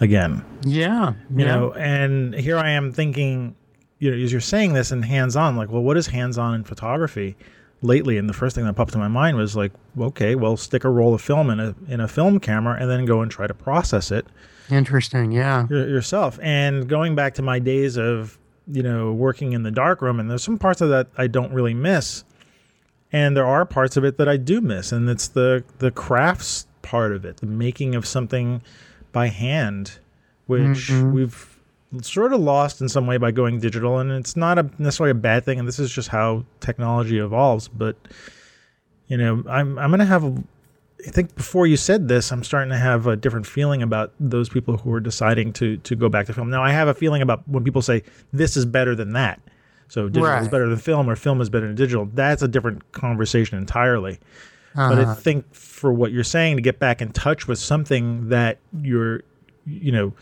again. 0.00 0.44
Yeah 0.64 1.14
you 1.34 1.44
know 1.44 1.72
and 1.72 2.34
here 2.34 2.58
i 2.58 2.70
am 2.70 2.92
thinking 2.92 3.54
you 3.98 4.10
know 4.10 4.16
as 4.16 4.32
you're 4.32 4.40
saying 4.40 4.72
this 4.72 4.90
and 4.90 5.04
hands 5.04 5.36
on 5.36 5.56
like 5.56 5.70
well 5.70 5.82
what 5.82 5.96
is 5.96 6.06
hands 6.06 6.38
on 6.38 6.54
in 6.54 6.64
photography 6.64 7.36
lately? 7.80 8.18
And 8.18 8.28
the 8.28 8.34
first 8.34 8.56
thing 8.56 8.64
that 8.64 8.74
popped 8.74 8.94
in 8.94 9.00
my 9.00 9.08
mind 9.08 9.36
was 9.36 9.56
like 9.56 9.72
okay 9.98 10.34
well 10.34 10.56
stick 10.56 10.84
a 10.84 10.90
roll 10.90 11.14
of 11.14 11.20
film 11.20 11.50
in 11.50 11.60
a 11.60 11.74
in 11.88 12.00
a 12.00 12.08
film 12.08 12.40
camera 12.40 12.76
and 12.80 12.90
then 12.90 13.04
go 13.04 13.20
and 13.20 13.30
try 13.30 13.46
to 13.46 13.54
process 13.54 14.10
it 14.10 14.26
interesting 14.70 15.32
yeah. 15.32 15.66
yourself. 15.68 16.38
And 16.42 16.88
going 16.88 17.14
back 17.14 17.34
to 17.34 17.42
my 17.42 17.58
days 17.58 17.96
of 17.96 18.38
you 18.70 18.82
know 18.82 19.12
working 19.12 19.52
in 19.52 19.62
the 19.62 19.70
darkroom, 19.70 20.20
and 20.20 20.30
there's 20.30 20.42
some 20.42 20.58
parts 20.58 20.80
of 20.80 20.90
that 20.90 21.08
i 21.16 21.26
don't 21.26 21.52
really 21.52 21.74
miss 21.74 22.24
and 23.12 23.34
there 23.36 23.46
are 23.46 23.64
parts 23.64 23.96
of 23.96 24.04
it 24.04 24.18
that 24.18 24.28
i 24.28 24.36
do 24.36 24.60
miss 24.60 24.92
and 24.92 25.08
it's 25.08 25.28
the 25.28 25.64
the 25.78 25.90
crafts 25.90 26.66
part 26.82 27.12
of 27.12 27.24
it 27.24 27.38
the 27.38 27.46
making 27.46 27.94
of 27.94 28.06
something 28.06 28.62
by 29.12 29.28
hand 29.28 29.98
which 30.46 30.88
mm-hmm. 30.88 31.12
we've 31.12 31.58
sort 32.02 32.32
of 32.32 32.40
lost 32.40 32.80
in 32.80 32.88
some 32.88 33.06
way 33.06 33.16
by 33.16 33.30
going 33.30 33.58
digital 33.58 33.98
and 33.98 34.12
it's 34.12 34.36
not 34.36 34.58
a 34.58 34.70
necessarily 34.78 35.10
a 35.10 35.14
bad 35.14 35.44
thing 35.44 35.58
and 35.58 35.66
this 35.66 35.78
is 35.78 35.90
just 35.90 36.08
how 36.08 36.44
technology 36.60 37.18
evolves 37.18 37.68
but 37.68 37.96
you 39.06 39.16
know 39.16 39.42
i'm 39.48 39.78
i'm 39.78 39.90
going 39.90 39.98
to 40.00 40.04
have 40.04 40.24
a, 40.24 40.42
I 41.06 41.10
think 41.10 41.34
before 41.36 41.66
you 41.66 41.76
said 41.76 42.08
this, 42.08 42.32
I'm 42.32 42.42
starting 42.42 42.70
to 42.70 42.76
have 42.76 43.06
a 43.06 43.16
different 43.16 43.46
feeling 43.46 43.82
about 43.82 44.12
those 44.18 44.48
people 44.48 44.78
who 44.78 44.92
are 44.92 45.00
deciding 45.00 45.52
to 45.54 45.76
to 45.78 45.94
go 45.94 46.08
back 46.08 46.26
to 46.26 46.32
film. 46.32 46.50
Now, 46.50 46.62
I 46.62 46.72
have 46.72 46.88
a 46.88 46.94
feeling 46.94 47.22
about 47.22 47.46
when 47.48 47.62
people 47.62 47.82
say 47.82 48.02
this 48.32 48.56
is 48.56 48.64
better 48.64 48.94
than 48.94 49.12
that. 49.12 49.40
So 49.88 50.08
digital 50.08 50.36
is 50.38 50.48
better 50.48 50.68
than 50.68 50.78
film, 50.78 51.08
or 51.08 51.16
film 51.16 51.40
is 51.40 51.48
better 51.48 51.66
than 51.66 51.76
digital. 51.76 52.06
That's 52.12 52.42
a 52.42 52.48
different 52.48 52.90
conversation 52.92 53.58
entirely. 53.58 54.18
But 54.78 54.98
I 55.00 55.14
think 55.14 55.54
for 55.54 55.92
what 55.92 56.12
you're 56.12 56.24
saying, 56.24 56.56
to 56.56 56.62
get 56.62 56.78
back 56.78 57.02
in 57.02 57.12
touch 57.12 57.48
with 57.48 57.58
something 57.58 58.28
that 58.28 58.58
you're, 58.80 59.22
you 59.66 59.92
know, 59.92 60.12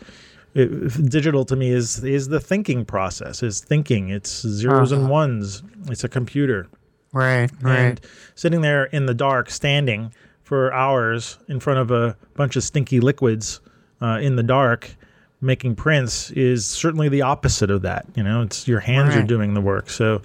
it, 0.53 1.09
digital 1.09 1.45
to 1.45 1.55
me 1.55 1.69
is 1.69 2.03
is 2.03 2.29
the 2.29 2.39
thinking 2.39 2.85
process. 2.85 3.43
Is 3.43 3.59
thinking. 3.59 4.09
It's 4.09 4.43
0s 4.43 4.91
and 4.91 5.09
ones. 5.09 5.63
It's 5.89 6.03
a 6.03 6.09
computer 6.09 6.67
right 7.13 7.49
right 7.61 7.79
and 7.79 8.01
sitting 8.35 8.61
there 8.61 8.85
in 8.85 9.05
the 9.05 9.13
dark, 9.13 9.49
standing 9.49 10.13
for 10.43 10.73
hours 10.73 11.37
in 11.47 11.59
front 11.59 11.79
of 11.79 11.91
a 11.91 12.15
bunch 12.35 12.55
of 12.55 12.63
stinky 12.63 12.99
liquids 12.99 13.59
uh, 14.01 14.19
in 14.21 14.35
the 14.37 14.43
dark, 14.43 14.95
making 15.41 15.75
prints 15.75 16.31
is 16.31 16.65
certainly 16.65 17.09
the 17.09 17.21
opposite 17.21 17.69
of 17.69 17.81
that. 17.81 18.05
You 18.15 18.23
know, 18.23 18.41
it's 18.41 18.67
your 18.67 18.79
hands 18.79 19.15
are 19.15 19.23
doing 19.23 19.53
the 19.53 19.61
work. 19.61 19.89
So, 19.89 20.21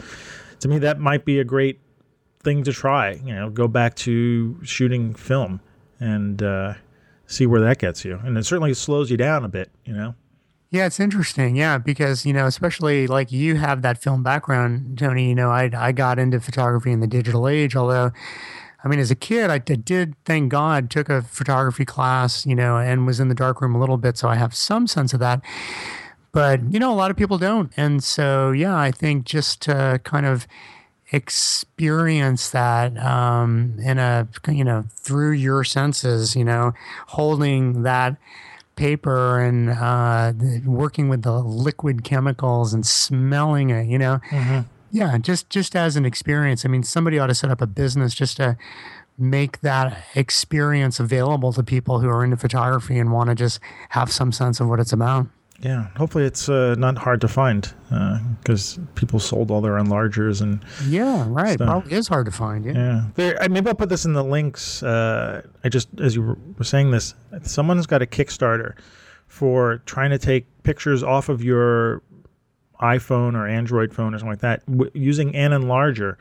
to 0.60 0.68
me, 0.68 0.78
that 0.78 1.00
might 1.00 1.24
be 1.24 1.40
a 1.40 1.44
great 1.44 1.80
thing 2.42 2.64
to 2.64 2.72
try. 2.72 3.12
You 3.12 3.34
know, 3.34 3.50
go 3.50 3.68
back 3.68 3.94
to 3.96 4.58
shooting 4.62 5.14
film 5.14 5.60
and 6.00 6.42
uh, 6.42 6.74
see 7.26 7.46
where 7.46 7.60
that 7.60 7.78
gets 7.78 8.04
you. 8.04 8.20
And 8.24 8.36
it 8.36 8.44
certainly 8.44 8.74
slows 8.74 9.10
you 9.10 9.16
down 9.16 9.44
a 9.44 9.48
bit, 9.48 9.70
you 9.84 9.92
know. 9.92 10.14
Yeah, 10.70 10.86
it's 10.86 10.98
interesting. 10.98 11.54
Yeah, 11.54 11.76
because 11.76 12.24
you 12.24 12.32
know, 12.32 12.46
especially 12.46 13.06
like 13.06 13.30
you 13.30 13.56
have 13.56 13.82
that 13.82 14.02
film 14.02 14.22
background, 14.22 14.98
Tony. 14.98 15.28
You 15.28 15.34
know, 15.34 15.50
I 15.50 15.70
I 15.76 15.92
got 15.92 16.18
into 16.18 16.40
photography 16.40 16.90
in 16.90 17.00
the 17.00 17.06
digital 17.06 17.46
age. 17.46 17.76
Although, 17.76 18.10
I 18.82 18.88
mean, 18.88 18.98
as 18.98 19.10
a 19.10 19.14
kid, 19.14 19.50
I 19.50 19.58
did 19.58 20.14
thank 20.24 20.50
God 20.50 20.88
took 20.88 21.10
a 21.10 21.20
photography 21.20 21.84
class, 21.84 22.46
you 22.46 22.54
know, 22.54 22.78
and 22.78 23.06
was 23.06 23.20
in 23.20 23.28
the 23.28 23.34
darkroom 23.34 23.74
a 23.74 23.80
little 23.80 23.98
bit, 23.98 24.16
so 24.16 24.28
I 24.28 24.36
have 24.36 24.54
some 24.54 24.86
sense 24.86 25.12
of 25.12 25.20
that. 25.20 25.42
But 26.32 26.72
you 26.72 26.80
know, 26.80 26.90
a 26.90 26.96
lot 26.96 27.10
of 27.10 27.18
people 27.18 27.36
don't, 27.36 27.70
and 27.76 28.02
so 28.02 28.52
yeah, 28.52 28.74
I 28.74 28.92
think 28.92 29.26
just 29.26 29.60
to 29.62 30.00
kind 30.04 30.24
of 30.24 30.46
experience 31.12 32.50
that 32.50 32.96
um, 32.98 33.76
in 33.78 33.98
a 33.98 34.26
you 34.48 34.64
know 34.64 34.84
through 34.96 35.32
your 35.32 35.62
senses, 35.62 36.34
you 36.34 36.44
know, 36.44 36.72
holding 37.08 37.82
that 37.82 38.16
paper 38.76 39.38
and 39.38 39.70
uh, 39.70 40.32
working 40.64 41.08
with 41.08 41.22
the 41.22 41.38
liquid 41.38 42.02
chemicals 42.02 42.72
and 42.72 42.86
smelling 42.86 43.70
it, 43.70 43.86
you 43.86 43.98
know. 43.98 44.18
Mm-hmm. 44.30 44.60
Yeah, 44.90 45.18
just 45.18 45.48
just 45.50 45.76
as 45.76 45.96
an 45.96 46.04
experience. 46.04 46.64
I 46.64 46.68
mean, 46.68 46.82
somebody 46.82 47.18
ought 47.18 47.28
to 47.28 47.34
set 47.34 47.50
up 47.50 47.60
a 47.60 47.66
business 47.66 48.14
just 48.14 48.38
to 48.38 48.56
make 49.18 49.60
that 49.60 50.04
experience 50.14 50.98
available 50.98 51.52
to 51.52 51.62
people 51.62 52.00
who 52.00 52.08
are 52.08 52.24
into 52.24 52.36
photography 52.36 52.98
and 52.98 53.12
want 53.12 53.28
to 53.28 53.34
just 53.34 53.60
have 53.90 54.10
some 54.10 54.32
sense 54.32 54.58
of 54.58 54.68
what 54.68 54.80
it's 54.80 54.92
about. 54.92 55.26
Yeah, 55.62 55.86
hopefully 55.96 56.24
it's 56.24 56.48
uh, 56.48 56.74
not 56.76 56.98
hard 56.98 57.20
to 57.20 57.28
find 57.28 57.72
because 58.40 58.78
uh, 58.78 58.82
people 58.96 59.20
sold 59.20 59.50
all 59.52 59.60
their 59.60 59.74
enlargers 59.74 60.42
and 60.42 60.64
yeah, 60.88 61.24
right. 61.28 61.54
Stuff. 61.54 61.66
Probably 61.68 61.92
is 61.92 62.08
hard 62.08 62.26
to 62.26 62.32
find. 62.32 62.64
Yeah, 62.64 62.72
yeah. 62.72 63.04
There, 63.14 63.48
maybe 63.48 63.68
I'll 63.68 63.76
put 63.76 63.88
this 63.88 64.04
in 64.04 64.12
the 64.12 64.24
links. 64.24 64.82
Uh, 64.82 65.42
I 65.62 65.68
just 65.68 65.88
as 66.00 66.16
you 66.16 66.36
were 66.58 66.64
saying 66.64 66.90
this, 66.90 67.14
someone's 67.42 67.86
got 67.86 68.02
a 68.02 68.06
Kickstarter 68.06 68.74
for 69.28 69.78
trying 69.86 70.10
to 70.10 70.18
take 70.18 70.46
pictures 70.64 71.04
off 71.04 71.28
of 71.28 71.44
your 71.44 72.02
iPhone 72.80 73.34
or 73.34 73.46
Android 73.46 73.94
phone 73.94 74.14
or 74.14 74.18
something 74.18 74.32
like 74.32 74.40
that 74.40 74.66
w- 74.66 74.90
using 74.94 75.34
an 75.36 75.52
enlarger. 75.52 76.16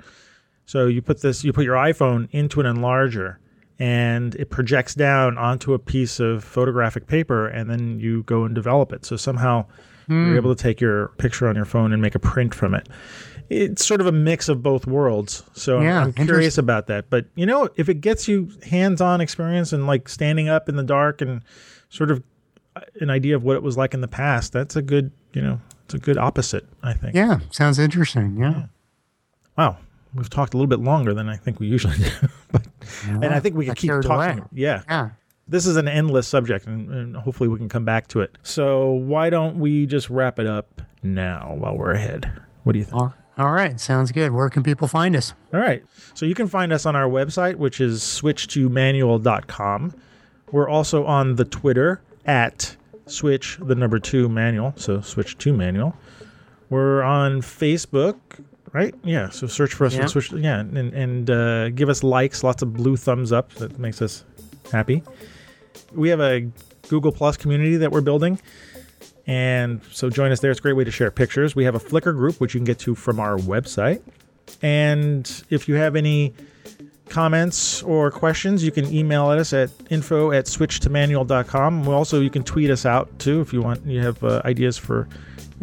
So 0.65 0.85
you 0.85 1.01
put 1.01 1.21
this, 1.21 1.43
you 1.43 1.51
put 1.51 1.65
your 1.65 1.75
iPhone 1.75 2.29
into 2.31 2.61
an 2.61 2.67
enlarger 2.67 3.37
and 3.81 4.35
it 4.35 4.51
projects 4.51 4.93
down 4.93 5.39
onto 5.39 5.73
a 5.73 5.79
piece 5.79 6.19
of 6.19 6.43
photographic 6.43 7.07
paper 7.07 7.47
and 7.47 7.67
then 7.67 7.99
you 7.99 8.21
go 8.23 8.43
and 8.43 8.53
develop 8.53 8.93
it. 8.93 9.03
So 9.05 9.15
somehow 9.15 9.65
mm. 10.07 10.27
you're 10.27 10.35
able 10.35 10.55
to 10.55 10.63
take 10.63 10.79
your 10.79 11.07
picture 11.17 11.47
on 11.47 11.55
your 11.55 11.65
phone 11.65 11.91
and 11.91 11.99
make 11.99 12.13
a 12.13 12.19
print 12.19 12.53
from 12.53 12.75
it. 12.75 12.87
It's 13.49 13.83
sort 13.83 13.99
of 13.99 14.05
a 14.05 14.11
mix 14.11 14.49
of 14.49 14.61
both 14.61 14.85
worlds. 14.85 15.41
So 15.53 15.81
yeah, 15.81 16.01
I'm, 16.01 16.13
I'm 16.15 16.27
curious 16.27 16.59
about 16.59 16.85
that. 16.87 17.09
But 17.09 17.25
you 17.33 17.47
know, 17.47 17.69
if 17.75 17.89
it 17.89 18.01
gets 18.01 18.27
you 18.27 18.51
hands-on 18.69 19.19
experience 19.19 19.73
and 19.73 19.87
like 19.87 20.07
standing 20.07 20.47
up 20.47 20.69
in 20.69 20.75
the 20.75 20.83
dark 20.83 21.19
and 21.19 21.41
sort 21.89 22.11
of 22.11 22.21
uh, 22.75 22.81
an 22.99 23.09
idea 23.09 23.35
of 23.35 23.43
what 23.43 23.55
it 23.55 23.63
was 23.63 23.77
like 23.77 23.95
in 23.95 24.01
the 24.01 24.07
past, 24.07 24.53
that's 24.53 24.75
a 24.75 24.83
good, 24.83 25.11
you 25.33 25.41
know, 25.41 25.59
it's 25.85 25.95
a 25.95 25.97
good 25.97 26.19
opposite, 26.19 26.67
I 26.83 26.93
think. 26.93 27.15
Yeah, 27.15 27.39
sounds 27.49 27.79
interesting. 27.79 28.37
Yeah. 28.37 28.51
yeah. 28.51 28.65
Wow 29.57 29.77
we've 30.13 30.29
talked 30.29 30.53
a 30.53 30.57
little 30.57 30.67
bit 30.67 30.79
longer 30.79 31.13
than 31.13 31.29
I 31.29 31.37
think 31.37 31.59
we 31.59 31.67
usually 31.67 31.97
do. 31.97 32.09
but, 32.51 32.67
yeah, 33.07 33.13
and 33.15 33.25
I 33.25 33.39
think 33.39 33.55
we 33.55 33.65
can 33.65 33.75
keep 33.75 33.91
talking. 34.01 34.47
Yeah. 34.51 34.83
Yeah. 34.87 35.09
This 35.47 35.65
is 35.65 35.75
an 35.75 35.87
endless 35.87 36.27
subject, 36.27 36.65
and, 36.65 36.89
and, 36.89 37.15
hopefully 37.17 37.49
we 37.49 37.57
can 37.57 37.67
come 37.67 37.83
back 37.83 38.07
to 38.09 38.21
it. 38.21 38.37
So 38.41 38.91
why 38.91 39.29
don't 39.29 39.59
we 39.59 39.85
just 39.85 40.09
wrap 40.09 40.39
it 40.39 40.47
up 40.47 40.81
now 41.03 41.55
while 41.57 41.75
we're 41.75 41.91
ahead? 41.91 42.31
What 42.63 42.73
do 42.73 42.79
you 42.79 42.85
think? 42.85 42.95
All, 42.95 43.13
all 43.37 43.51
right, 43.51 43.77
sounds 43.79 44.11
good. 44.13 44.31
Where 44.31 44.49
can 44.49 44.63
people 44.63 44.87
find 44.87 45.13
us? 45.15 45.33
All 45.53 45.59
right, 45.59 45.83
so 46.13 46.25
you 46.25 46.35
can 46.35 46.47
find 46.47 46.71
us 46.71 46.85
on 46.85 46.95
our 46.95 47.09
website, 47.09 47.55
which 47.55 47.81
is 47.81 48.01
switch2manual.com. 48.01 49.93
We're 50.51 50.69
also 50.69 51.05
on 51.05 51.35
the 51.35 51.45
Twitter 51.45 52.01
at 52.25 52.77
switch 53.07 53.57
the 53.61 53.75
number 53.75 53.99
two 53.99 54.29
manual, 54.29 54.73
so 54.77 55.01
switch 55.01 55.37
to 55.39 55.53
manual. 55.53 55.95
We're 56.69 57.01
on 57.01 57.41
Facebook 57.41 58.15
right? 58.73 58.93
Yeah. 59.03 59.29
So 59.29 59.47
search 59.47 59.73
for 59.73 59.85
us 59.85 59.93
yeah. 59.93 60.01
and 60.01 60.09
switch. 60.09 60.31
Yeah, 60.31 60.59
and 60.59 60.77
and 60.77 61.29
uh, 61.29 61.69
give 61.69 61.89
us 61.89 62.03
likes, 62.03 62.43
lots 62.43 62.61
of 62.61 62.73
blue 62.73 62.97
thumbs 62.97 63.31
up. 63.31 63.53
That 63.55 63.79
makes 63.79 64.01
us 64.01 64.23
happy. 64.71 65.03
We 65.93 66.09
have 66.09 66.19
a 66.19 66.49
Google 66.87 67.11
Plus 67.11 67.37
community 67.37 67.77
that 67.77 67.91
we're 67.91 68.01
building, 68.01 68.39
and 69.27 69.81
so 69.91 70.09
join 70.09 70.31
us 70.31 70.39
there. 70.39 70.51
It's 70.51 70.59
a 70.59 70.63
great 70.63 70.75
way 70.75 70.83
to 70.83 70.91
share 70.91 71.11
pictures. 71.11 71.55
We 71.55 71.65
have 71.65 71.75
a 71.75 71.79
Flickr 71.79 72.15
group 72.15 72.39
which 72.39 72.53
you 72.53 72.59
can 72.59 72.65
get 72.65 72.79
to 72.79 72.95
from 72.95 73.19
our 73.19 73.37
website. 73.37 74.01
And 74.61 75.29
if 75.49 75.67
you 75.67 75.75
have 75.75 75.95
any 75.95 76.33
comments 77.11 77.83
or 77.83 78.09
questions, 78.09 78.63
you 78.63 78.71
can 78.71 78.91
email 78.91 79.27
us 79.27 79.53
at 79.53 79.69
info 79.89 80.31
at 80.31 80.45
switchtomanual.com. 80.45 81.87
Also, 81.87 82.19
you 82.21 82.29
can 82.29 82.43
tweet 82.43 82.71
us 82.71 82.85
out 82.85 83.07
too 83.19 83.41
if 83.41 83.53
you 83.53 83.61
want. 83.61 83.85
You 83.85 84.01
have 84.01 84.23
uh, 84.23 84.41
ideas 84.45 84.77
for 84.77 85.07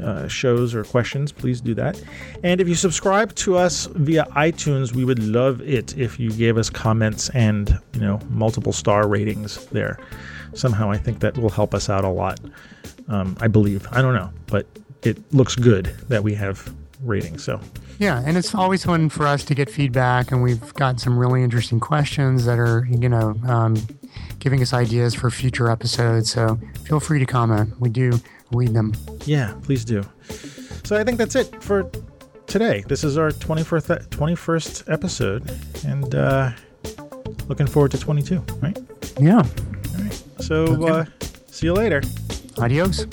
uh, 0.03 0.29
shows 0.29 0.75
or 0.75 0.85
questions, 0.85 1.33
please 1.33 1.61
do 1.61 1.75
that. 1.75 2.01
And 2.45 2.61
if 2.61 2.69
you 2.69 2.75
subscribe 2.75 3.35
to 3.37 3.57
us 3.57 3.87
via 3.87 4.25
iTunes, 4.37 4.95
we 4.95 5.05
would 5.05 5.19
love 5.19 5.61
it 5.63 5.97
if 5.97 6.21
you 6.21 6.31
gave 6.31 6.57
us 6.57 6.71
comments 6.71 7.31
and 7.31 7.77
you 7.95 8.01
know 8.01 8.21
multiple 8.31 8.73
star 8.73 9.09
ratings 9.09 9.67
there. 9.67 9.99
Somehow, 10.55 10.91
I 10.91 10.97
think 10.97 11.21
that 11.21 11.37
will 11.37 11.51
help 11.51 11.75
us 11.75 11.89
out 11.89 12.05
a 12.05 12.09
lot. 12.09 12.41
Um, 13.09 13.37
I 13.41 13.49
believe. 13.49 13.87
I 13.91 14.03
don't 14.03 14.15
know, 14.15 14.31
but 14.47 14.67
it 15.03 15.19
looks 15.33 15.57
good 15.57 15.87
that 16.09 16.23
we 16.23 16.35
have 16.35 16.73
ratings. 17.01 17.45
So 17.45 17.61
yeah, 17.99 18.23
and 18.25 18.37
it's 18.37 18.55
always 18.55 18.85
fun 18.85 19.09
for 19.09 19.27
us 19.27 19.45
to 19.45 19.55
get 19.55 19.71
feedback, 19.71 20.33
and 20.33 20.43
we've 20.43 20.75
got 20.75 21.01
some 21.01 21.19
really 21.19 21.43
interesting 21.43 21.81
questions 21.81 22.45
that 22.45 22.59
are 22.59 22.87
you 22.91 23.09
know 23.09 23.35
um, 23.47 23.77
giving 24.39 24.63
us 24.63 24.73
ideas 24.73 25.15
for 25.15 25.31
future 25.31 25.71
episodes. 25.71 26.31
So 26.31 26.59
feel 26.85 27.01
free 27.01 27.19
to 27.19 27.27
comment. 27.27 27.79
We 27.81 27.89
do 27.91 28.13
read 28.53 28.75
them. 28.75 28.95
Yeah, 29.25 29.55
please 29.63 29.85
do. 29.85 30.03
So 30.85 30.97
I 30.97 31.05
think 31.05 31.19
that's 31.19 31.37
it 31.37 31.63
for 31.63 31.91
today. 32.47 32.83
This 32.89 33.05
is 33.05 33.19
our 33.19 33.31
21st, 33.31 34.09
21st 34.09 34.93
episode, 34.93 35.51
and 35.87 36.15
uh, 36.15 36.51
looking 37.47 37.67
forward 37.67 37.91
to 37.93 37.99
22, 37.99 38.43
right? 38.61 38.79
Yeah. 39.21 39.37
All 39.37 40.03
right. 40.03 40.23
So 40.41 40.55
okay. 40.65 40.89
uh, 40.89 41.05
see 41.47 41.67
you 41.67 41.75
later. 41.75 42.03
Adios. 42.59 43.07